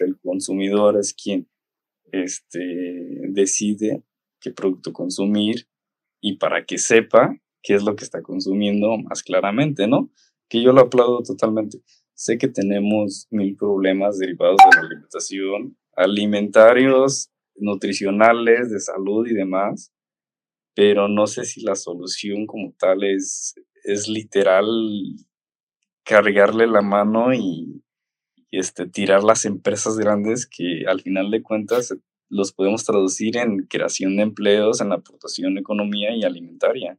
[0.00, 1.48] el consumidor es quien
[2.12, 2.58] este,
[3.28, 4.02] decide
[4.40, 5.66] qué producto consumir
[6.20, 10.10] y para que sepa qué es lo que está consumiendo más claramente, ¿no?
[10.48, 11.80] Que yo lo aplaudo totalmente.
[12.14, 19.92] Sé que tenemos mil problemas derivados de la alimentación, alimentarios, nutricionales, de salud y demás,
[20.74, 23.54] pero no sé si la solución como tal es,
[23.84, 24.66] es literal
[26.04, 27.82] cargarle la mano y,
[28.50, 31.96] este, tirar las empresas grandes que al final de cuentas
[32.28, 36.98] los podemos traducir en creación de empleos, en aportación de economía y alimentaria.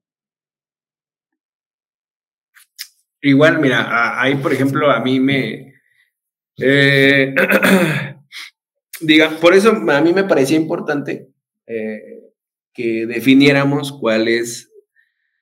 [3.21, 5.75] Igual, mira, ahí por ejemplo a mí me...
[6.57, 7.33] Eh,
[9.01, 11.31] diga, por eso a mí me parecía importante
[12.73, 14.71] que definiéramos cuál es,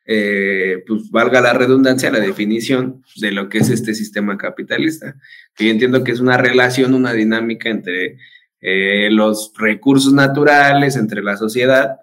[0.06, 5.16] eh, pues valga la redundancia, la definición de lo que es este sistema capitalista.
[5.58, 8.18] Yo entiendo que es una relación, una dinámica entre
[8.62, 11.98] eh, los recursos naturales, entre la sociedad,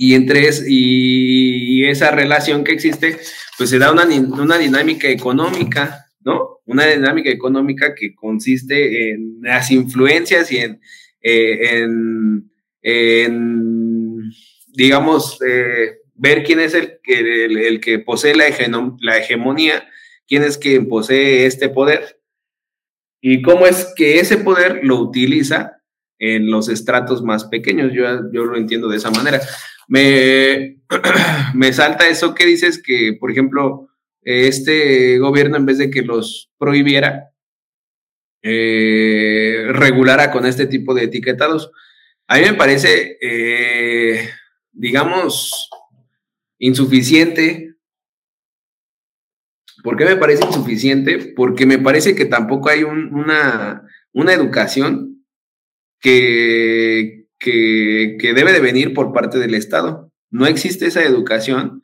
[0.00, 3.18] y entre y, esa relación que existe,
[3.58, 6.60] pues se da una, una dinámica económica, ¿no?
[6.66, 10.80] Una dinámica económica que consiste en las influencias y en,
[11.20, 11.88] eh,
[14.78, 19.88] digamos, eh, ver quién es el, el, el que posee la, hegemonía,
[20.28, 22.20] quién es quien posee este poder
[23.20, 25.82] y cómo es que ese poder lo utiliza
[26.20, 27.92] en los estratos más pequeños.
[27.92, 29.40] Yo, yo lo entiendo de esa manera.
[29.88, 30.78] Me,
[31.54, 33.88] me salta eso que dices que, por ejemplo,
[34.22, 37.32] este gobierno, en vez de que los prohibiera,
[38.42, 41.72] eh, regulara con este tipo de etiquetados.
[42.28, 44.30] A mí me parece, eh,
[44.72, 45.70] digamos,
[46.58, 47.74] insuficiente.
[49.82, 51.32] ¿Por qué me parece insuficiente?
[51.36, 55.24] Porque me parece que tampoco hay una, una educación
[56.00, 60.12] que, que, que, debe de venir por parte del Estado.
[60.30, 61.82] No existe esa educación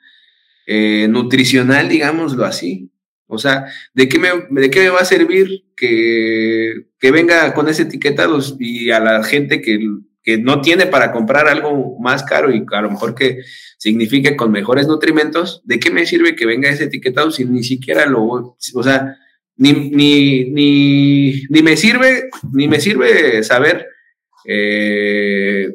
[0.67, 2.91] eh, nutricional, digámoslo así.
[3.27, 7.69] O sea, ¿de qué me, de qué me va a servir que, que venga con
[7.69, 9.79] ese etiquetado y a la gente que,
[10.25, 13.43] que, no tiene para comprar algo más caro y a lo mejor que
[13.79, 15.63] signifique con mejores nutrimentos?
[15.65, 19.17] ¿De qué me sirve que venga ese etiquetado si ni siquiera lo, o sea,
[19.57, 23.87] ni, ni, ni, ni me sirve, ni me sirve saber
[24.47, 25.69] eh,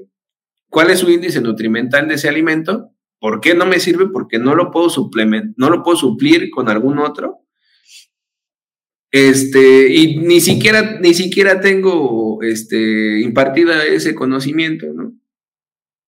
[0.69, 4.07] cuál es su índice nutrimental de ese alimento ¿Por qué no me sirve?
[4.07, 4.89] Porque no lo puedo
[5.57, 7.39] no lo puedo suplir con algún otro.
[9.11, 15.13] Este, y ni siquiera, ni siquiera tengo este, impartida ese conocimiento, ¿no?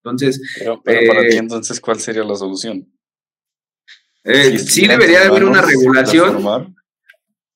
[0.03, 0.41] Entonces.
[0.59, 2.87] Pero, para ti, eh, entonces, ¿cuál sería la solución?
[4.23, 6.75] Eh, sí, debería haber una regulación.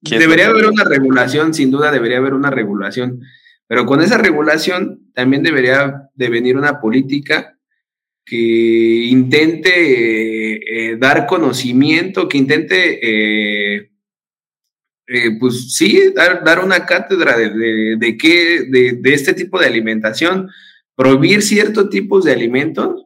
[0.02, 3.22] Debería haber una regulación, sin duda debería haber una regulación.
[3.68, 7.58] Pero con esa regulación también debería de venir una política
[8.24, 8.36] que
[9.10, 13.90] intente eh, dar conocimiento, que intente,
[15.08, 19.68] eh, pues sí, dar, dar, una cátedra de, de, qué, de, de, este tipo de
[19.68, 20.50] alimentación,
[20.96, 23.06] prohibir ciertos tipos de alimentos.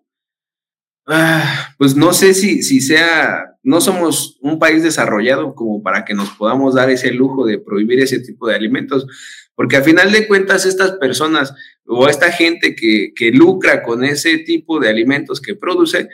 [1.06, 6.14] Ah, pues no sé si, si sea, no somos un país desarrollado como para que
[6.14, 9.08] nos podamos dar ese lujo de prohibir ese tipo de alimentos,
[9.56, 11.54] porque a final de cuentas estas personas
[11.86, 16.08] o esta gente que, que lucra con ese tipo de alimentos que produce,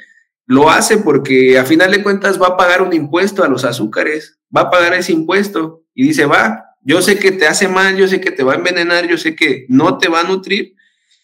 [0.46, 4.40] lo hace porque a final de cuentas va a pagar un impuesto a los azúcares,
[4.56, 8.08] va a pagar ese impuesto y dice, va, yo sé que te hace mal, yo
[8.08, 10.76] sé que te va a envenenar, yo sé que no te va a nutrir,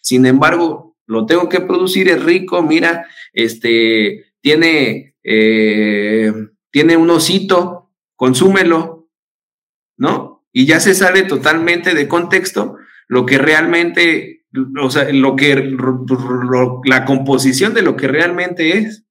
[0.02, 6.34] sin embargo, lo tengo que producir, es rico, mira, este, tiene, eh,
[6.72, 9.10] tiene un osito, consúmelo,
[9.98, 10.32] ¿no?
[10.54, 14.46] y ya se sale totalmente de contexto lo que realmente,
[14.82, 15.76] o sea, lo que,
[16.86, 19.04] la composición de lo que realmente es.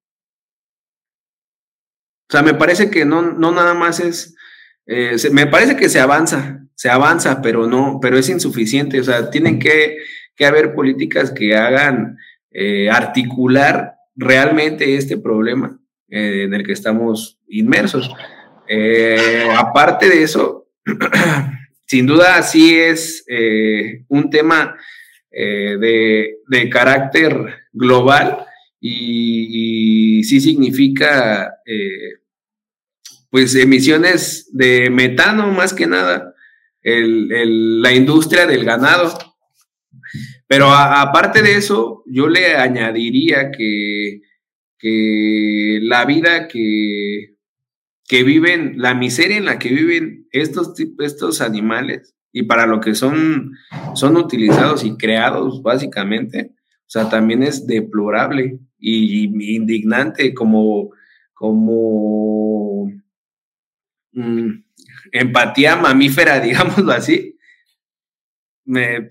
[2.31, 4.37] O sea, me parece que no, no nada más es,
[4.87, 9.01] eh, me parece que se avanza, se avanza, pero no, pero es insuficiente.
[9.01, 9.99] O sea, tienen que,
[10.37, 12.16] que haber políticas que hagan
[12.53, 18.11] eh, articular realmente este problema eh, en el que estamos inmersos.
[19.57, 20.69] aparte de eso,
[21.87, 23.25] sin duda sí es
[24.09, 24.77] un tema
[25.33, 25.77] eh,
[26.49, 27.33] de, carácter
[27.73, 28.45] global
[28.81, 31.55] y, sí significa
[33.31, 36.35] pues emisiones de metano más que nada,
[36.83, 39.16] la industria del ganado.
[40.47, 44.23] Pero aparte de eso, yo le añadiría que,
[44.79, 47.37] que la vida que
[48.11, 52.97] que viven, la miseria en la que viven estos, estos animales y para lo que
[52.97, 53.53] son,
[53.95, 60.90] son utilizados y creados básicamente, o sea, también es deplorable y, indignante como,
[61.35, 62.90] como
[64.12, 64.64] mm,
[65.12, 67.37] empatía mamífera, digámoslo así.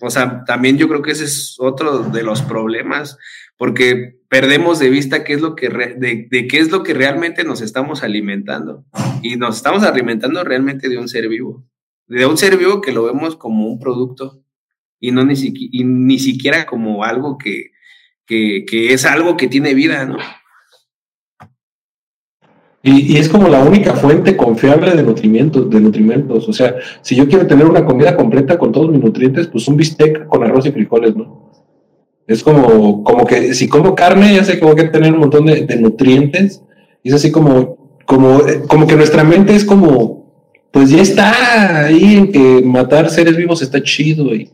[0.02, 3.18] o sea, también yo creo que ese es otro de los problemas,
[3.58, 7.62] porque perdemos de vista qué es lo que de, qué es lo que realmente nos
[7.62, 8.86] estamos alimentando
[9.22, 11.66] y nos estamos alimentando realmente de un ser vivo,
[12.08, 14.44] de un ser vivo que lo vemos como un producto
[15.00, 17.72] y no ni, siquiera como algo que,
[18.26, 20.18] que, que, es algo que tiene vida, ¿no?
[22.82, 26.48] Y, es como la única fuente confiable de nutrimentos, de nutrimentos.
[26.48, 29.76] O sea, si yo quiero tener una comida completa con todos mis nutrientes, pues un
[29.76, 31.50] bistec con arroz y frijoles, ¿no?
[32.26, 35.48] Es como, como que si como carne, ya sé que voy a tener un montón
[35.48, 36.64] de, nutrientes.
[37.04, 40.32] Y es así como, como, como que nuestra mente es como,
[40.72, 44.34] pues ya está ahí en que matar seres vivos está chido.
[44.34, 44.52] Y,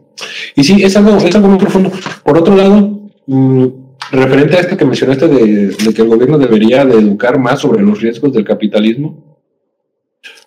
[0.55, 1.91] y sí, es algo, es algo muy profundo.
[2.23, 3.67] Por otro lado, mm,
[4.11, 7.81] referente a esto que mencionaste de, de, que el gobierno debería de educar más sobre
[7.81, 9.41] los riesgos del capitalismo,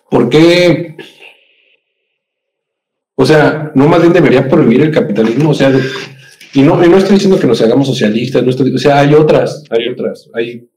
[0.09, 0.97] ¿por qué?
[3.15, 5.71] O sea, no más bien debería prohibir el capitalismo, o sea,
[6.53, 9.63] y no, no estoy diciendo que nos hagamos socialistas, no estoy, o sea, hay otras,
[9.69, 10.69] hay otras, hay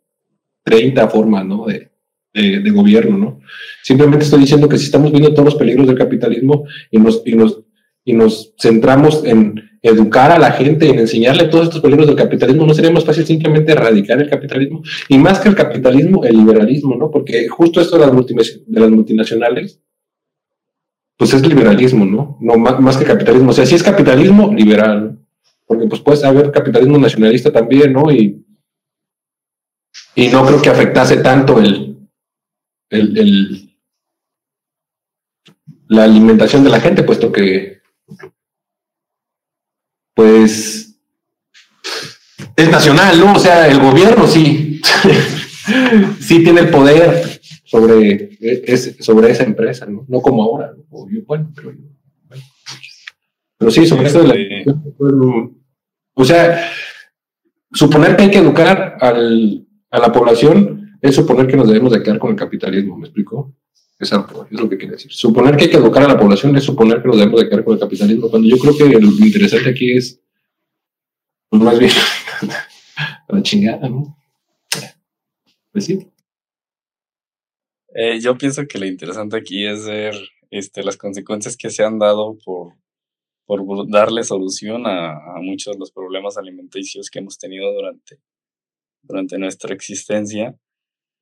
[0.65, 1.67] 30 formas, ¿no?
[1.67, 1.91] De,
[2.35, 3.41] de, gobierno, ¿no?
[3.83, 7.35] Simplemente estoy diciendo que si estamos viendo todos los peligros del capitalismo y nos, y
[7.35, 7.61] nos,
[8.05, 12.65] y nos centramos en, educar a la gente, en enseñarle todos estos peligros del capitalismo,
[12.65, 14.83] ¿no sería más fácil simplemente erradicar el capitalismo?
[15.09, 17.11] Y más que el capitalismo, el liberalismo, ¿no?
[17.11, 19.81] Porque justo esto de las, multinacionales,
[21.17, 22.39] pues es liberalismo, ¿no?
[22.41, 23.51] No más, que capitalismo.
[23.51, 25.19] O sea, si es capitalismo, liberal,
[25.67, 28.11] Porque pues puede haber capitalismo nacionalista también, ¿no?
[28.13, 28.45] Y,
[30.15, 31.99] y no creo que afectase tanto el,
[32.91, 33.73] el
[35.89, 37.82] la alimentación de la gente, puesto que,
[40.15, 40.99] pues,
[42.57, 43.35] es nacional, ¿no?
[43.35, 44.81] O sea, el gobierno sí,
[46.21, 48.39] sí tiene el poder sobre,
[49.01, 50.05] sobre esa empresa, ¿no?
[50.09, 50.73] No como ahora,
[51.27, 51.73] bueno, pero,
[53.59, 55.51] pero sí, sobre eso de la...
[56.15, 56.71] O sea,
[57.73, 62.03] suponer que hay que educar al, a la población es suponer que nos debemos de
[62.03, 63.55] quedar con el capitalismo, ¿me explico?
[64.03, 64.13] Es
[64.51, 65.13] lo que quiere decir.
[65.13, 67.65] Suponer que hay que educar a la población es suponer que nos debemos de quedar
[67.65, 70.21] con el capitalismo, cuando yo creo que lo interesante aquí es,
[71.49, 71.93] pues más bien,
[73.29, 74.17] la chingada, ¿no?
[75.71, 76.07] Pues sí.
[77.95, 80.15] Eh, yo pienso que lo interesante aquí es ver
[80.51, 82.75] este, las consecuencias que se han dado por,
[83.47, 88.19] por darle solución a, a, muchos de los problemas alimenticios que hemos tenido durante,
[89.03, 90.57] durante nuestra existencia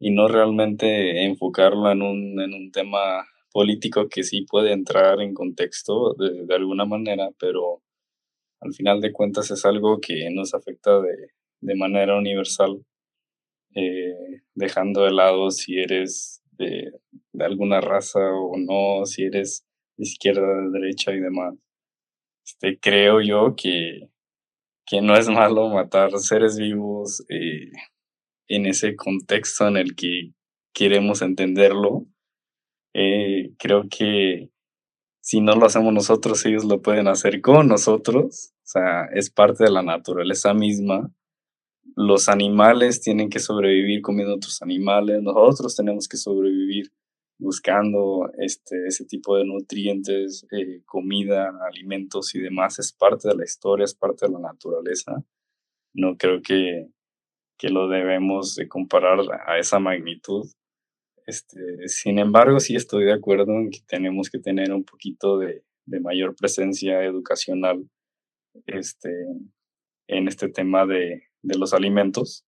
[0.00, 5.34] y no realmente enfocarlo en un, en un tema político que sí puede entrar en
[5.34, 7.82] contexto de, de, alguna manera, pero
[8.60, 12.84] al final de cuentas es algo que nos afecta de, de manera universal,
[13.74, 16.92] eh, dejando de lado si eres de,
[17.32, 21.54] de, alguna raza o no, si eres de izquierda, de derecha y demás.
[22.44, 24.08] Este, creo yo que,
[24.86, 27.24] que no es malo matar seres vivos.
[27.28, 27.70] Eh,
[28.50, 30.32] en ese contexto en el que
[30.74, 32.06] queremos entenderlo.
[32.92, 34.50] Eh, creo que
[35.20, 38.52] si no lo hacemos nosotros, ellos lo pueden hacer con nosotros.
[38.56, 41.12] O sea, es parte de la naturaleza misma.
[41.94, 45.22] Los animales tienen que sobrevivir comiendo otros animales.
[45.22, 46.90] Nosotros tenemos que sobrevivir
[47.38, 52.80] buscando este, ese tipo de nutrientes, eh, comida, alimentos y demás.
[52.80, 55.24] Es parte de la historia, es parte de la naturaleza.
[55.94, 56.88] No creo que
[57.60, 60.50] que lo debemos de comparar a esa magnitud.
[61.26, 65.62] Este, sin embargo, sí estoy de acuerdo en que tenemos que tener un poquito de,
[65.84, 67.86] de mayor presencia educacional
[68.64, 69.10] este,
[70.08, 72.46] en este tema de, de los alimentos.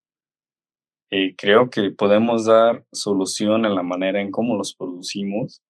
[1.11, 5.61] Eh, creo que podemos dar solución en la manera en cómo los producimos,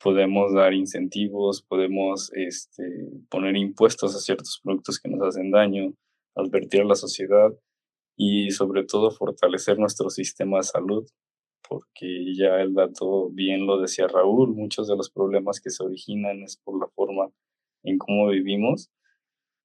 [0.00, 2.84] podemos dar incentivos, podemos este,
[3.28, 5.92] poner impuestos a ciertos productos que nos hacen daño,
[6.36, 7.50] advertir a la sociedad
[8.22, 11.08] y sobre todo fortalecer nuestro sistema de salud,
[11.66, 16.42] porque ya el dato bien lo decía Raúl, muchos de los problemas que se originan
[16.42, 17.30] es por la forma
[17.82, 18.90] en cómo vivimos,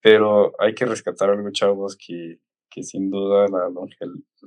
[0.01, 2.39] pero hay que rescatar algo, chavos, que,
[2.70, 3.70] que sin duda la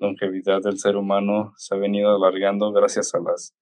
[0.01, 3.55] longevidad del ser humano se ha venido alargando gracias a las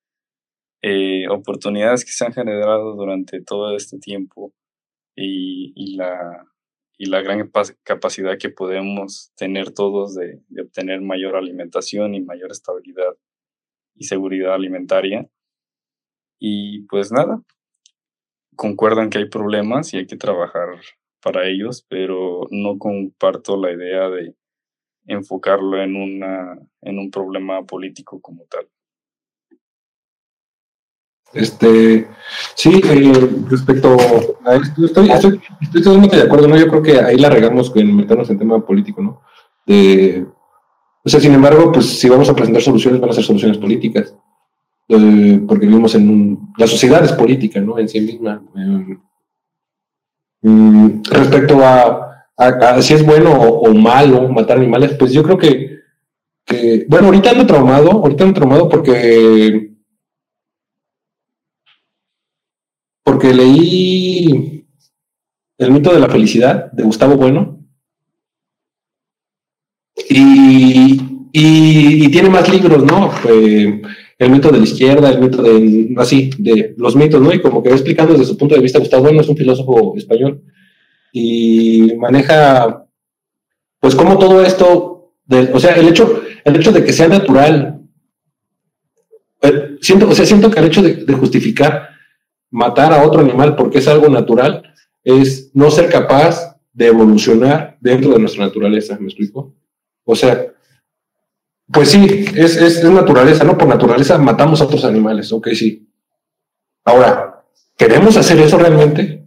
[0.81, 4.53] eh, oportunidades que se han generado durante todo este tiempo
[5.17, 6.47] y, y la
[6.99, 7.51] y la gran
[7.83, 13.17] capacidad que podemos tener todos de, obtener mayor alimentación y mayor estabilidad
[13.95, 15.29] y seguridad alimentaria.
[16.39, 17.43] Y pues nada,
[18.57, 20.81] concuerdan que hay problemas y hay que trabajar
[21.23, 24.35] para ellos, pero no comparto la idea de
[25.07, 28.69] enfocarlo en, una, en un problema político como tal.
[31.33, 32.09] Este,
[32.55, 33.97] sí, eh, respecto
[34.45, 36.57] a esto, estoy, estoy, estoy, totalmente de acuerdo, ¿no?
[36.57, 39.21] Yo creo que ahí la regamos con meternos en tema político, ¿no?
[41.07, 44.13] o sea, sin embargo, pues si vamos a presentar soluciones, van a ser soluciones políticas,
[44.89, 47.79] eh, porque vivimos en un, la sociedad es política, ¿no?
[47.79, 48.43] En sí misma.
[48.57, 48.99] Eh,
[50.43, 52.27] mm, respecto a,
[52.81, 55.79] si es bueno o, malo matar animales, pues yo creo que,
[56.45, 59.76] que, bueno, ahorita ando traumado, ahorita ando traumado porque
[63.07, 64.67] porque leí
[65.59, 67.65] El mito de la felicidad de Gustavo Bueno.
[70.09, 73.11] Y, tiene más libros, ¿no?
[74.19, 77.33] el mito de la izquierda, el mito de, así, de los mitos, ¿no?
[77.33, 79.95] Y como que va explicando desde su punto de vista, Gustavo Bueno es un filósofo
[79.97, 80.43] español
[81.13, 82.87] y maneja,
[83.79, 85.13] pues, como todo esto,
[85.53, 87.83] o sea, el hecho, el hecho de que sea natural,
[89.43, 91.96] eh, siento, o sea, siento que el hecho de justificar
[92.51, 94.63] matar a otro animal porque es algo natural,
[95.05, 99.55] es no ser capaz de evolucionar dentro de nuestra naturaleza, ¿me explico?
[100.05, 100.47] O sea,
[101.73, 103.59] pues sí, es, es, naturaleza, ¿no?
[103.59, 105.89] Por naturaleza matamos a otros animales, ok, sí.
[106.85, 107.45] Ahora,
[107.77, 109.27] ¿queremos hacer eso realmente?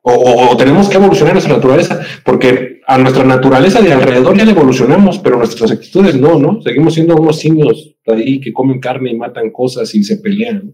[0.00, 5.18] O, tenemos que evolucionar nuestra naturaleza, porque a nuestra naturaleza de alrededor ya la evolucionamos,
[5.18, 6.62] pero nuestras actitudes no, ¿no?
[6.62, 10.72] Seguimos siendo unos simios ahí que comen carne y matan cosas y se pelean.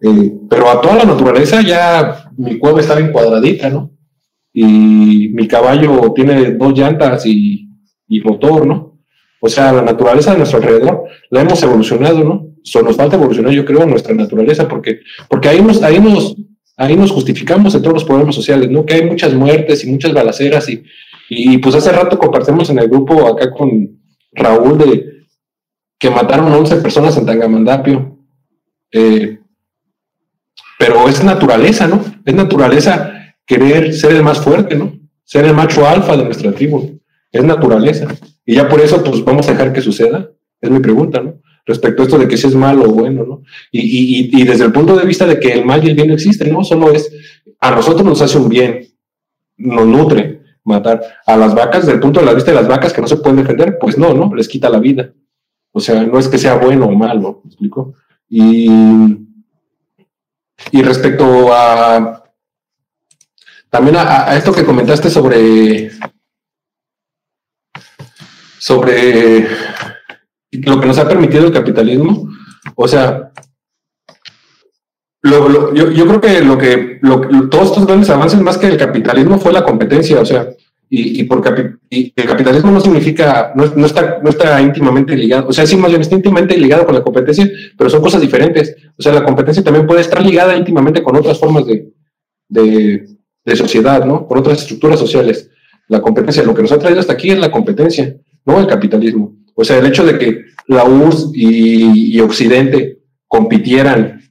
[0.00, 3.92] Eh, pero a toda la naturaleza ya mi cueva está bien cuadradita, ¿no?
[4.52, 7.68] Y mi caballo tiene dos llantas y,
[8.24, 8.98] motor, ¿no?
[9.40, 12.46] O sea, la naturaleza de nuestro alrededor la hemos evolucionado, ¿no?
[12.62, 16.36] Solo nos falta evolucionar, yo creo, nuestra naturaleza, porque, porque ahí, nos, ahí, nos,
[16.76, 18.84] ahí nos justificamos en todos los problemas sociales, ¿no?
[18.84, 20.82] Que hay muchas muertes y muchas balaceras y,
[21.30, 24.00] y pues hace rato compartimos en el grupo acá con
[24.32, 25.18] Raúl de
[25.98, 28.18] que mataron 11 personas en Tangamandapio.
[28.92, 29.37] Eh,
[30.78, 32.04] pero es naturaleza, ¿no?
[32.24, 33.12] Es naturaleza
[33.44, 34.98] querer ser el más fuerte, ¿no?
[35.24, 37.00] Ser el macho alfa de nuestra tribu.
[37.32, 38.06] Es naturaleza.
[38.46, 40.30] Y ya por eso, pues vamos a dejar que suceda.
[40.60, 41.40] Es mi pregunta, ¿no?
[41.66, 43.42] Respecto a esto de que si es malo o bueno, ¿no?
[43.70, 46.10] Y, y, y desde el punto de vista de que el mal y el bien
[46.10, 46.64] existen, ¿no?
[46.64, 47.10] Solo es,
[47.60, 48.86] a nosotros nos hace un bien,
[49.56, 51.02] nos nutre matar.
[51.26, 53.36] A las vacas, desde el punto de vista de las vacas que no se pueden
[53.36, 54.34] defender, pues no, ¿no?
[54.34, 55.12] Les quita la vida.
[55.72, 57.94] O sea, no es que sea bueno o malo, ¿me explico?
[58.28, 58.70] Y,
[60.72, 62.24] y respecto a
[63.70, 65.90] también a, esto que comentaste sobre
[68.58, 69.46] sobre
[70.50, 72.28] lo que nos ha permitido el capitalismo.
[72.74, 73.32] O sea,
[75.22, 77.00] yo, yo, creo que lo que
[77.50, 80.48] todos estos grandes avances más que el capitalismo fue la competencia, o sea,
[80.90, 81.42] y, y por
[81.90, 85.76] y el capitalismo no significa, no, no, está, no está íntimamente ligado, o sea, sí,
[85.76, 88.76] más bien está íntimamente ligado con la competencia, pero son cosas diferentes.
[88.96, 91.92] O sea, la competencia también puede estar ligada íntimamente con otras formas de,
[92.48, 94.26] de, sociedad, ¿no?
[94.26, 95.50] Con otras estructuras sociales.
[95.88, 98.14] La competencia, lo que nos ha traído hasta aquí es la competencia
[98.48, 99.36] no el capitalismo.
[99.54, 104.22] O sea, el hecho de que la URSS y, Occidente compitieran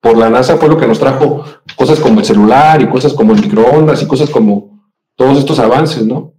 [0.00, 1.44] por la NASA fue lo que nos trajo
[1.76, 4.73] cosas como el celular y cosas como el microondas y cosas como
[5.16, 6.34] todos estos avances, ¿no?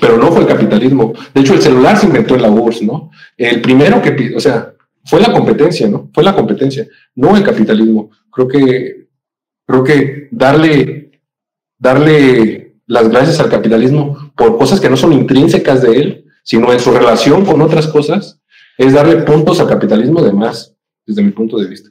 [0.00, 1.12] Pero no fue el capitalismo.
[1.34, 3.10] De hecho, el celular se inventó en la URSS, ¿no?
[3.36, 4.72] El primero que, o sea,
[5.04, 6.10] fue la competencia, ¿no?
[6.14, 8.10] Fue la competencia, no el capitalismo.
[8.30, 9.08] Creo que,
[9.66, 11.20] creo que darle,
[11.78, 16.80] darle las gracias al capitalismo por cosas que no son intrínsecas de él, sino en
[16.80, 18.40] su relación con otras cosas,
[18.78, 20.74] es darle puntos al capitalismo de más,
[21.06, 21.89] desde mi punto de vista.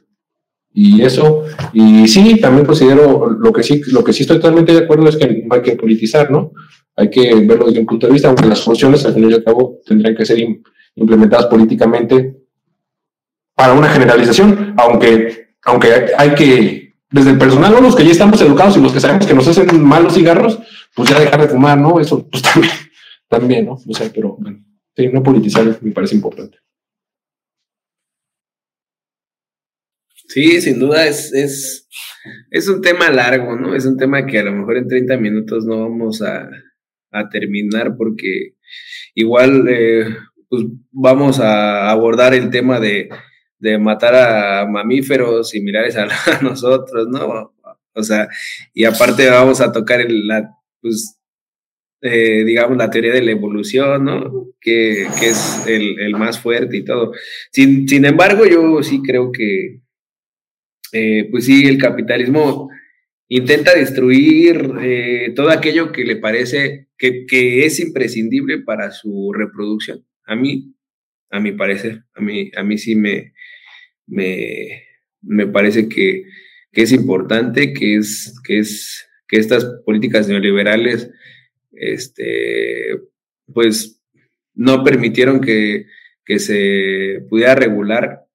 [0.72, 4.78] Y eso, y sí, también considero, lo que sí, lo que sí estoy totalmente de
[4.78, 6.52] acuerdo es que no hay que politizar, ¿no?
[6.96, 9.42] Hay que verlo desde un punto de vista, aunque las funciones al fin y al
[9.42, 10.38] cabo tendrían que ser
[10.94, 12.36] implementadas políticamente
[13.54, 18.76] para una generalización, aunque, aunque hay que, desde el personal, los que ya estamos educados
[18.76, 20.60] y los que sabemos que nos hacen malos cigarros,
[20.94, 21.98] pues ya dejar de fumar, ¿no?
[21.98, 22.72] Eso pues también,
[23.28, 23.72] también ¿no?
[23.72, 24.64] O sea, pero bueno,
[24.96, 26.58] sí, no politizar me parece importante.
[30.30, 31.88] Sí, sin duda es, es,
[32.52, 33.74] es un tema largo, ¿no?
[33.74, 36.48] Es un tema que a lo mejor en 30 minutos no vamos a,
[37.10, 38.54] a terminar porque
[39.16, 40.04] igual eh,
[40.48, 43.08] pues vamos a abordar el tema de,
[43.58, 46.04] de matar a mamíferos similares a,
[46.38, 47.52] a, nosotros, ¿no?
[47.92, 48.28] O sea,
[48.72, 50.48] y aparte vamos a tocar el, la
[50.80, 51.20] pues,
[52.02, 54.46] eh, digamos, la teoría de la evolución, ¿no?
[54.60, 57.14] Que, que es el, el, más fuerte y todo.
[57.50, 59.80] Sin, sin embargo, yo sí creo que,
[60.92, 62.70] eh, pues sí, el capitalismo
[63.28, 70.04] intenta destruir eh, todo aquello que le parece que, es imprescindible para su reproducción.
[70.24, 70.74] A mí,
[71.30, 73.32] a mi parecer, a mí, a mí sí me,
[74.06, 74.84] me,
[75.22, 76.24] me parece que,
[76.72, 81.08] que es importante, que es, que es que estas políticas neoliberales,
[81.70, 82.98] este,
[83.54, 84.02] pues,
[84.54, 85.86] no permitieron que,
[86.24, 88.26] que se pudiera regular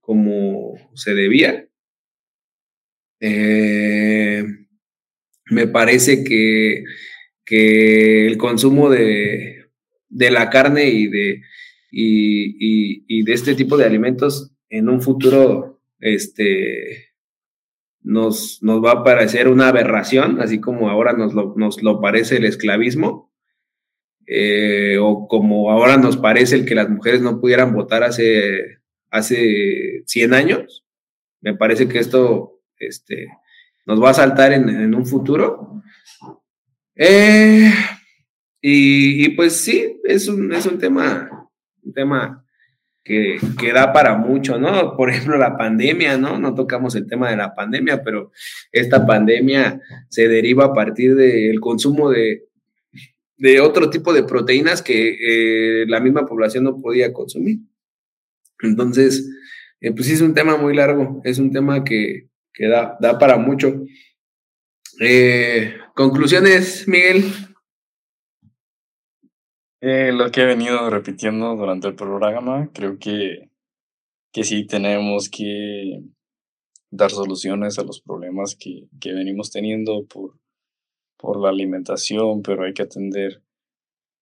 [0.00, 1.66] como se debía.
[3.20, 4.44] Eh,
[5.50, 6.84] me parece que,
[7.44, 9.66] que el consumo de,
[10.08, 11.42] de, la carne y de,
[11.90, 17.12] y, y, de este tipo de alimentos en un futuro este,
[18.02, 22.36] nos, nos va a parecer una aberración, así como ahora nos lo, nos lo parece
[22.36, 23.32] el esclavismo,
[24.26, 28.78] eh, o como ahora nos parece el que las mujeres no pudieran votar hace,
[29.10, 30.84] hace 100 años.
[31.40, 33.28] Me parece que esto este,
[33.86, 35.82] nos va a saltar en, en un futuro.
[36.96, 37.72] Eh,
[38.60, 41.50] y, pues sí, es un, es un tema,
[41.82, 42.46] un tema
[43.02, 44.96] que, que, da para mucho, ¿no?
[44.96, 46.38] Por ejemplo, la pandemia, ¿no?
[46.38, 48.32] No tocamos el tema de la pandemia, pero
[48.72, 52.44] esta pandemia se deriva a partir del consumo de,
[53.36, 57.58] de otro tipo de proteínas que eh, la misma población no podía consumir.
[58.62, 59.28] Entonces,
[59.80, 63.36] eh, pues sí es un tema muy largo, es un tema que, que da, para
[63.36, 63.84] mucho.
[65.00, 67.24] Eh, conclusiones, Miguel.
[69.80, 73.50] Eh, lo que he venido repitiendo durante el programa, creo que,
[74.32, 76.00] que sí tenemos que
[76.90, 80.38] dar soluciones a los problemas que, que venimos teniendo por,
[81.18, 83.42] por la alimentación, pero hay que atender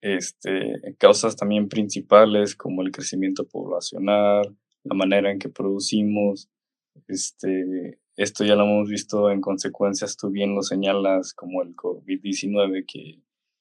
[0.00, 6.48] este, causas también principales como el crecimiento poblacional, la manera en que producimos.
[7.06, 12.84] Este, esto ya lo hemos visto en consecuencias, tú bien lo señalas, como el COVID-19,
[12.86, 13.20] que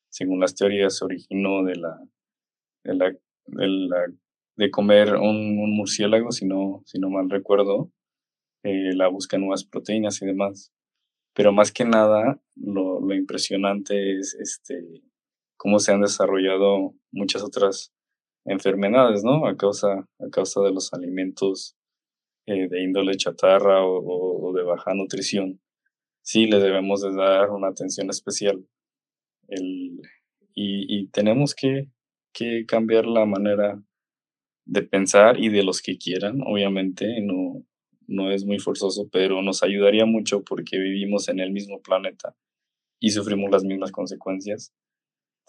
[0.10, 2.00] según las teorías se originó de la,
[4.56, 7.92] de, comer un, murciélago, si no, mal recuerdo,
[8.64, 10.74] eh, la busca nuevas proteínas y demás.
[11.34, 15.02] Pero más que nada, lo, lo impresionante es este,
[15.56, 17.94] cómo se han desarrollado muchas otras
[18.46, 19.48] enfermedades, ¿no?
[19.48, 21.78] A causa, a causa de los alimentos
[22.46, 25.60] eh, de índole chatarra o, de baja nutrición.
[26.22, 28.66] Sí, le debemos de dar una atención especial.
[29.48, 30.02] El,
[30.54, 31.88] y, tenemos que,
[32.34, 33.82] que, cambiar la manera
[34.66, 37.66] de pensar y de los que quieran, obviamente, no,
[38.08, 42.36] no es muy forzoso, pero nos ayudaría mucho porque vivimos en el mismo planeta
[43.00, 44.74] y sufrimos las mismas consecuencias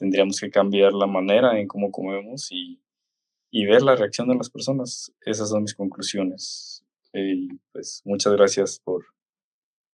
[0.03, 2.81] tendríamos que cambiar la manera en cómo comemos y,
[3.53, 5.13] ver la reacción de las personas.
[5.25, 6.82] Esas son mis conclusiones.
[7.15, 9.05] Y pues muchas gracias por,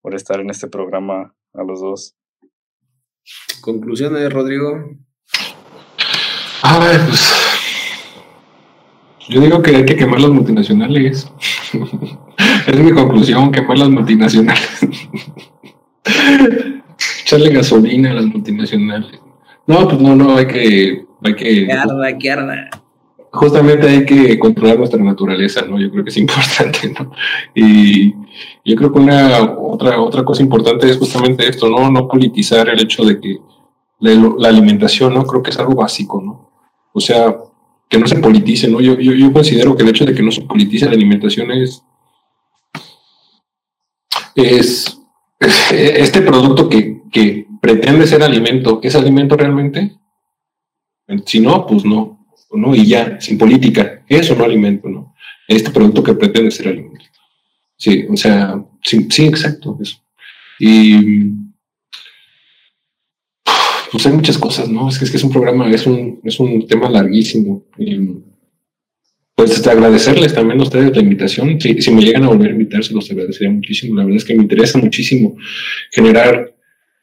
[0.02, 2.16] por estar en este programa a los dos.
[3.60, 4.96] ¿Conclusiones, Rodrigo?
[6.62, 7.34] A ver, pues
[9.28, 11.30] yo digo que hay que quemar las multinacionales.
[12.66, 14.80] es mi conclusión, quemar las multinacionales.
[17.22, 19.20] Echarle gasolina a las multinacionales.
[19.66, 21.66] No, pues no, no, hay que, hay que.
[21.66, 22.70] Que arda, que arda.
[23.38, 25.78] Justamente hay que controlar nuestra naturaleza, ¿no?
[25.78, 27.12] Yo creo que es importante, ¿no?
[27.54, 28.12] Y
[28.64, 31.88] yo creo que una otra, otra cosa importante es justamente esto, ¿no?
[31.88, 33.38] No politizar el hecho de que
[34.00, 35.24] la, alimentación, ¿no?
[35.24, 36.50] Creo que es algo básico, ¿no?
[36.92, 37.36] O sea,
[37.88, 38.80] que no se politice, ¿no?
[38.80, 41.84] Yo, yo, yo considero que el hecho de que no se politice la alimentación es,
[44.34, 44.98] es
[45.38, 49.96] este producto que, que pretende ser alimento, ¿es alimento realmente?
[51.24, 52.17] Si no, pues no,
[52.50, 55.14] no, y ya, sin política, eso no alimento, ¿no?
[55.46, 57.04] Este producto que pretende ser alimento.
[57.76, 59.98] Sí, o sea, sí, sí exacto, eso.
[60.58, 61.30] Y
[63.90, 64.88] pues hay muchas cosas, ¿no?
[64.88, 67.64] Es que es, que es un programa, es un, es un tema larguísimo.
[69.34, 71.60] Pues agradecerles también a ustedes la invitación.
[71.60, 73.94] Si, si me llegan a volver a invitar, se los agradecería muchísimo.
[73.94, 75.36] La verdad es que me interesa muchísimo
[75.92, 76.54] generar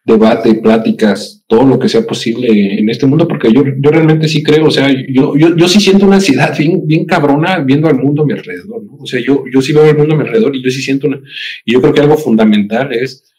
[0.06, 4.43] debate, pláticas, todo lo que sea posible en este mundo, porque yo, yo realmente sí
[4.43, 7.97] creo, o sea, yo, yo, yo sí siento una ansiedad bien, bien cabrona viendo al
[7.97, 8.97] mundo a mi alrededor, ¿no?
[8.99, 11.08] O sea, yo, yo sí veo el mundo a mi alrededor y yo sí siento
[11.08, 11.20] una,
[11.66, 13.34] y yo creo que algo fundamental es,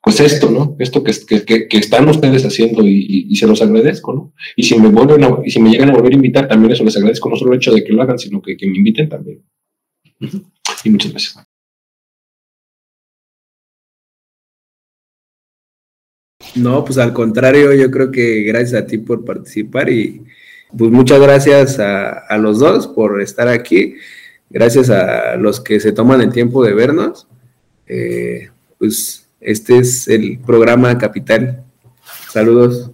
[0.00, 0.76] pues esto, ¿no?
[0.78, 1.12] Esto que,
[1.44, 4.32] que, que están ustedes haciendo y, y, se los agradezco, ¿no?
[4.54, 6.96] Y si me vuelven y si me llegan a volver a invitar, también eso les
[6.96, 9.42] agradezco, no solo el hecho de que lo hagan, sino que, que me inviten también.
[10.84, 11.45] Y muchas gracias.
[16.56, 20.22] No, pues al contrario, yo creo que gracias a ti por participar y
[20.76, 23.94] pues muchas gracias a, los dos por estar aquí.
[24.48, 27.28] Gracias a los que se toman el tiempo de vernos.
[27.86, 31.64] Eh, pues este es el programa Capital.
[32.30, 32.90] Saludos.